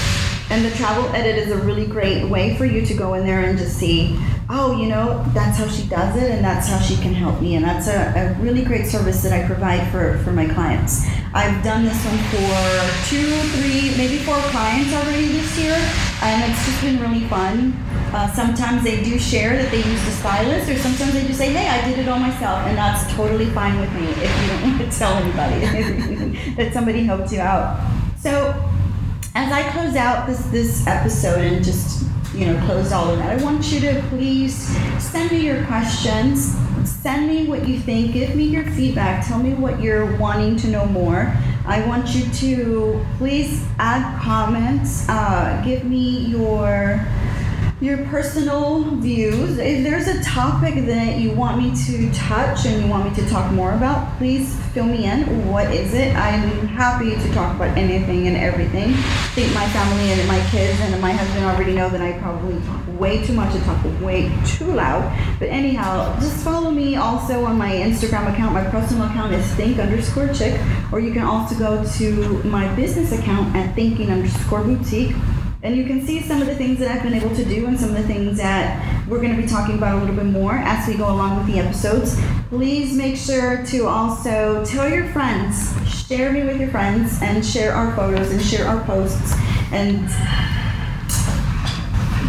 and 0.51 0.65
the 0.65 0.71
travel 0.73 1.05
edit 1.15 1.37
is 1.37 1.53
a 1.53 1.57
really 1.59 1.87
great 1.87 2.29
way 2.29 2.57
for 2.57 2.65
you 2.65 2.85
to 2.85 2.95
go 2.95 3.15
in 3.15 3.25
there 3.25 3.41
and 3.41 3.57
just 3.57 3.79
see, 3.79 4.19
oh, 4.49 4.77
you 4.77 4.89
know, 4.89 5.25
that's 5.33 5.57
how 5.57 5.69
she 5.69 5.87
does 5.87 6.17
it 6.17 6.29
and 6.29 6.45
that's 6.45 6.67
how 6.67 6.79
she 6.81 6.97
can 6.97 7.15
help 7.15 7.41
me. 7.41 7.55
And 7.55 7.65
that's 7.65 7.87
a, 7.87 8.13
a 8.17 8.43
really 8.43 8.63
great 8.63 8.87
service 8.87 9.23
that 9.23 9.33
I 9.33 9.47
provide 9.47 9.89
for, 9.93 10.19
for 10.25 10.33
my 10.33 10.49
clients. 10.49 11.07
I've 11.33 11.63
done 11.63 11.85
this 11.85 12.05
one 12.05 12.19
for 12.35 13.09
two, 13.09 13.31
three, 13.61 13.97
maybe 13.97 14.19
four 14.25 14.39
clients 14.51 14.93
already 14.93 15.29
this 15.29 15.57
year, 15.57 15.79
and 16.23 16.51
it's 16.51 16.67
just 16.67 16.83
been 16.83 17.01
really 17.01 17.29
fun. 17.29 17.73
Uh, 18.13 18.29
sometimes 18.35 18.83
they 18.83 19.05
do 19.05 19.21
share 19.21 19.57
that 19.57 19.71
they 19.71 19.85
use 19.85 20.05
the 20.05 20.11
stylist, 20.11 20.69
or 20.69 20.77
sometimes 20.79 21.13
they 21.13 21.25
just 21.25 21.39
say, 21.39 21.53
hey, 21.53 21.69
I 21.69 21.89
did 21.89 22.01
it 22.01 22.09
all 22.09 22.19
myself, 22.19 22.67
and 22.67 22.77
that's 22.77 23.09
totally 23.15 23.47
fine 23.51 23.79
with 23.79 23.93
me 23.95 24.09
if 24.09 24.43
you 24.43 24.49
don't 24.49 24.63
want 24.79 24.93
to 24.93 24.99
tell 24.99 25.13
anybody 25.13 26.55
that 26.57 26.73
somebody 26.73 27.05
helped 27.05 27.31
you 27.31 27.39
out. 27.39 27.79
So 28.19 28.53
as 29.35 29.53
I 29.53 29.69
close 29.71 29.97
out 29.97 30.27
this 30.27 30.41
this 30.47 30.87
episode 30.87 31.41
and 31.41 31.65
just 31.65 32.07
you 32.35 32.47
know 32.47 32.65
close 32.67 32.93
all 32.93 33.11
of 33.11 33.19
that, 33.19 33.39
I 33.39 33.43
want 33.43 33.73
you 33.73 33.81
to 33.81 34.03
please 34.09 34.55
send 34.99 35.31
me 35.31 35.41
your 35.41 35.65
questions. 35.67 36.57
Send 36.85 37.29
me 37.29 37.47
what 37.47 37.67
you 37.69 37.79
think. 37.79 38.13
Give 38.13 38.35
me 38.35 38.45
your 38.45 38.65
feedback. 38.73 39.27
Tell 39.27 39.39
me 39.39 39.55
what 39.55 39.81
you're 39.81 40.17
wanting 40.17 40.57
to 40.57 40.69
know 40.69 40.87
more. 40.87 41.35
I 41.67 41.87
want 41.87 42.15
you 42.15 42.25
to 42.25 43.05
please 43.19 43.65
add 43.79 44.21
comments. 44.21 45.07
Uh, 45.09 45.63
give 45.65 45.85
me 45.85 46.27
your 46.27 47.07
your 47.81 47.97
personal 48.09 48.83
views. 48.97 49.57
If 49.57 49.83
there's 49.83 50.07
a 50.07 50.23
topic 50.23 50.85
that 50.85 51.19
you 51.19 51.33
want 51.33 51.57
me 51.57 51.75
to 51.87 52.13
touch 52.13 52.67
and 52.67 52.83
you 52.83 52.91
want 52.91 53.09
me 53.09 53.23
to 53.23 53.29
talk 53.31 53.51
more 53.53 53.73
about, 53.73 54.19
please 54.19 54.55
fill 54.75 54.85
me 54.85 55.07
in. 55.07 55.49
What 55.49 55.73
is 55.73 55.95
it? 55.95 56.15
I'm 56.15 56.67
happy 56.69 57.13
to 57.13 57.33
talk 57.33 57.57
about 57.57 57.79
anything 57.79 58.27
and 58.29 58.37
everything. 58.37 58.91
I 58.91 59.33
think 59.35 59.55
my 59.55 59.67
family 59.71 60.13
and 60.13 60.29
my 60.29 60.47
kids 60.51 60.79
and 60.81 61.01
my 61.01 61.13
husband 61.13 61.47
already 61.47 61.73
know 61.73 61.89
that 61.89 62.03
I 62.03 62.19
probably 62.19 62.61
talk 62.67 63.01
way 63.01 63.25
too 63.25 63.33
much 63.33 63.55
and 63.55 63.65
talk 63.65 63.83
way 64.03 64.31
too 64.45 64.67
loud. 64.67 65.03
But 65.39 65.49
anyhow, 65.49 66.21
just 66.21 66.45
follow 66.45 66.71
me 66.71 66.97
also 66.97 67.47
on 67.47 67.57
my 67.57 67.71
Instagram 67.71 68.31
account. 68.31 68.53
My 68.53 68.65
personal 68.65 69.07
account 69.07 69.33
is 69.33 69.47
think 69.55 69.79
underscore 69.79 70.29
chick, 70.35 70.61
or 70.93 71.01
you 71.01 71.15
can 71.15 71.23
also 71.23 71.59
go 71.59 71.83
to 71.97 72.43
my 72.45 72.73
business 72.75 73.19
account 73.19 73.57
at 73.57 73.75
thinking 73.75 74.11
underscore 74.11 74.65
boutique 74.65 75.17
and 75.63 75.77
you 75.77 75.85
can 75.85 76.07
see 76.07 76.21
some 76.23 76.41
of 76.41 76.47
the 76.47 76.55
things 76.55 76.79
that 76.79 76.91
I've 76.91 77.03
been 77.03 77.13
able 77.15 77.35
to 77.37 77.45
do 77.45 77.67
and 77.67 77.79
some 77.79 77.91
of 77.91 77.97
the 77.97 78.03
things 78.05 78.39
that 78.39 79.07
we're 79.07 79.21
going 79.21 79.37
to 79.37 79.43
be 79.43 79.47
talking 79.47 79.77
about 79.77 79.97
a 79.97 80.01
little 80.01 80.15
bit 80.15 80.25
more 80.25 80.55
as 80.55 80.89
we 80.89 80.95
go 80.95 81.05
along 81.11 81.37
with 81.37 81.55
the 81.55 81.61
episodes. 81.61 82.19
Please 82.49 82.97
make 82.97 83.17
sure 83.17 83.65
to 83.67 83.87
also 83.87 84.65
tell 84.65 84.89
your 84.89 85.07
friends, 85.13 85.75
share 86.07 86.33
me 86.33 86.45
with 86.45 86.59
your 86.59 86.71
friends, 86.71 87.21
and 87.21 87.45
share 87.45 87.75
our 87.75 87.95
photos 87.95 88.31
and 88.31 88.41
share 88.41 88.67
our 88.67 88.83
posts 88.85 89.35
and 89.73 90.09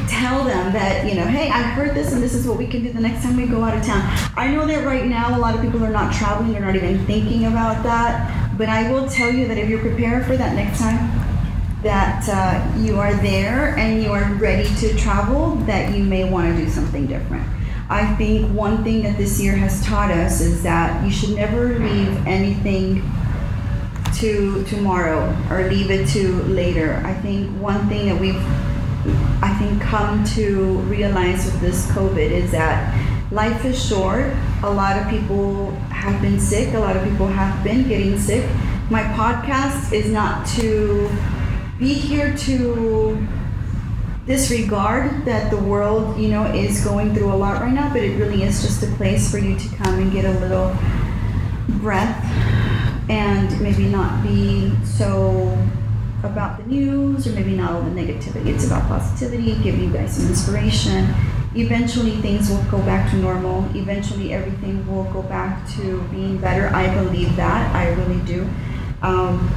tell 0.10 0.44
them 0.44 0.74
that, 0.74 1.08
you 1.08 1.16
know, 1.16 1.26
hey, 1.26 1.50
I 1.50 1.62
heard 1.62 1.96
this 1.96 2.12
and 2.12 2.22
this 2.22 2.34
is 2.34 2.46
what 2.46 2.58
we 2.58 2.68
can 2.68 2.84
do 2.84 2.92
the 2.92 3.00
next 3.00 3.24
time 3.24 3.38
we 3.38 3.46
go 3.46 3.64
out 3.64 3.78
of 3.78 3.84
town. 3.86 4.02
I 4.36 4.54
know 4.54 4.66
that 4.66 4.86
right 4.86 5.06
now 5.06 5.38
a 5.38 5.40
lot 5.40 5.56
of 5.56 5.62
people 5.62 5.84
are 5.86 5.90
not 5.90 6.14
traveling, 6.14 6.52
they're 6.52 6.62
not 6.62 6.76
even 6.76 7.06
thinking 7.06 7.46
about 7.46 7.82
that. 7.84 8.58
But 8.58 8.68
I 8.68 8.92
will 8.92 9.08
tell 9.08 9.32
you 9.32 9.48
that 9.48 9.58
if 9.58 9.70
you're 9.70 9.80
prepared 9.80 10.26
for 10.26 10.36
that 10.36 10.54
next 10.54 10.80
time, 10.80 11.21
that 11.84 12.28
uh, 12.30 12.80
you 12.80 13.00
are 13.00 13.14
there 13.16 13.76
and 13.78 14.04
you 14.04 14.12
are 14.12 14.34
ready 14.36 14.70
to 14.76 14.96
travel, 14.98 15.56
that 15.66 15.96
you 15.96 16.04
may 16.04 16.30
want 16.30 16.56
to 16.56 16.64
do 16.64 16.70
something 16.70 17.08
different. 17.08 17.48
I 17.90 18.16
think 18.16 18.50
one 18.56 18.84
thing 18.84 19.04
that 19.04 19.18
this 19.18 19.42
year 19.42 19.56
has 19.56 19.84
taught 19.86 20.12
us 20.12 20.40
is 20.40 20.64
that 20.64 21.04
you 21.04 21.12
should 21.12 21.36
never 21.36 21.80
leave 21.80 22.26
anything 22.26 23.04
to 24.16 24.64
tomorrow 24.66 25.36
or 25.50 25.68
leave 25.70 25.90
it 25.92 26.08
to 26.10 26.44
later. 26.44 27.02
I 27.04 27.14
think 27.16 27.50
one 27.60 27.88
thing 27.90 28.08
that 28.08 28.20
we've 28.20 28.42
I 29.42 29.56
think 29.58 29.82
come 29.82 30.24
to 30.36 30.78
realize 30.82 31.46
with 31.46 31.60
this 31.60 31.88
COVID 31.88 32.30
is 32.32 32.52
that 32.52 32.94
life 33.32 33.66
is 33.66 33.84
short. 33.84 34.32
A 34.62 34.70
lot 34.70 34.96
of 34.96 35.10
people 35.10 35.72
have 35.90 36.22
been 36.22 36.40
sick. 36.40 36.76
A 36.76 36.80
lot 36.80 36.96
of 36.96 37.04
people 37.04 37.26
have 37.26 37.64
been 37.64 37.88
getting 37.88 38.20
sick. 38.20 38.48
My 38.92 39.02
podcast 39.04 39.92
is 39.92 40.12
not 40.12 40.46
to 40.50 41.10
be 41.82 41.96
here 41.96 42.38
to 42.38 43.28
disregard 44.28 45.26
that 45.26 45.50
the 45.50 45.58
world, 45.58 46.16
you 46.16 46.30
know, 46.30 46.46
is 46.54 46.86
going 46.86 47.12
through 47.16 47.34
a 47.34 47.36
lot 47.36 47.60
right 47.60 47.74
now, 47.74 47.92
but 47.92 48.04
it 48.04 48.16
really 48.20 48.44
is 48.44 48.62
just 48.62 48.84
a 48.84 48.88
place 48.98 49.32
for 49.32 49.40
you 49.40 49.58
to 49.58 49.68
come 49.78 49.96
and 49.96 50.12
get 50.12 50.24
a 50.24 50.40
little 50.40 50.78
breath 51.82 52.24
and 53.10 53.60
maybe 53.62 53.86
not 53.86 54.22
be 54.22 54.72
so 54.86 55.58
about 56.24 56.60
the 56.60 56.66
news 56.68 57.26
or 57.26 57.32
maybe 57.32 57.56
not 57.56 57.72
all 57.72 57.82
the 57.82 57.90
negativity. 57.90 58.46
It's 58.54 58.68
about 58.68 58.88
positivity, 58.88 59.56
give 59.64 59.80
you 59.80 59.92
guys 59.92 60.18
some 60.18 60.28
inspiration. 60.28 61.12
Eventually, 61.56 62.12
things 62.18 62.48
will 62.48 62.64
go 62.66 62.78
back 62.84 63.10
to 63.10 63.18
normal. 63.18 63.66
Eventually, 63.76 64.34
everything 64.34 64.88
will 64.88 65.06
go 65.06 65.24
back 65.24 65.68
to 65.78 66.00
being 66.12 66.38
better. 66.38 66.68
I 66.68 66.94
believe 66.94 67.36
that. 67.38 67.76
I 67.76 67.90
really 67.94 68.24
do. 68.26 68.48
Um, 69.02 69.50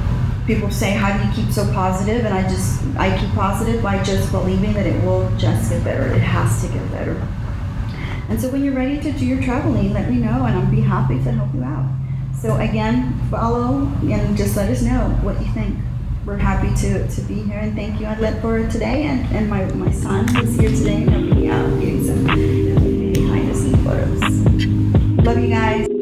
people 0.45 0.69
say, 0.69 0.91
how 0.91 1.17
do 1.17 1.27
you 1.27 1.33
keep 1.33 1.53
so 1.53 1.71
positive? 1.73 2.25
And 2.25 2.33
I 2.33 2.43
just, 2.43 2.83
I 2.97 3.17
keep 3.17 3.29
positive 3.31 3.81
by 3.81 4.01
just 4.03 4.31
believing 4.31 4.73
that 4.73 4.85
it 4.85 5.03
will 5.03 5.29
just 5.37 5.71
get 5.71 5.83
better. 5.83 6.13
It 6.13 6.21
has 6.21 6.61
to 6.61 6.67
get 6.71 6.91
better. 6.91 7.15
And 8.29 8.39
so 8.39 8.49
when 8.49 8.63
you're 8.63 8.73
ready 8.73 8.99
to 8.99 9.11
do 9.11 9.25
your 9.25 9.41
traveling, 9.41 9.93
let 9.93 10.09
me 10.09 10.17
know 10.17 10.45
and 10.45 10.57
I'll 10.57 10.71
be 10.71 10.81
happy 10.81 11.15
to 11.23 11.31
help 11.31 11.53
you 11.53 11.63
out. 11.63 11.91
So 12.39 12.57
again, 12.57 13.19
follow 13.29 13.87
and 14.03 14.37
just 14.37 14.55
let 14.55 14.69
us 14.69 14.81
know 14.81 15.09
what 15.21 15.39
you 15.39 15.47
think. 15.53 15.77
We're 16.25 16.37
happy 16.37 16.73
to, 16.81 17.07
to 17.07 17.21
be 17.21 17.35
here 17.43 17.59
and 17.59 17.75
thank 17.75 17.99
you, 17.99 18.07
Arlette, 18.07 18.41
for 18.41 18.67
today. 18.69 19.03
And, 19.03 19.25
and 19.35 19.49
my, 19.49 19.65
my 19.73 19.91
son 19.91 20.25
is 20.43 20.57
here 20.57 20.69
today 20.69 21.01
helping 21.01 21.41
me 21.41 21.49
out 21.49 21.79
getting 21.79 22.03
some 22.03 22.23
behind 22.25 23.49
the 23.49 23.55
scenes 23.55 23.83
photos. 23.83 25.25
Love 25.25 25.39
you 25.39 25.49
guys. 25.49 25.94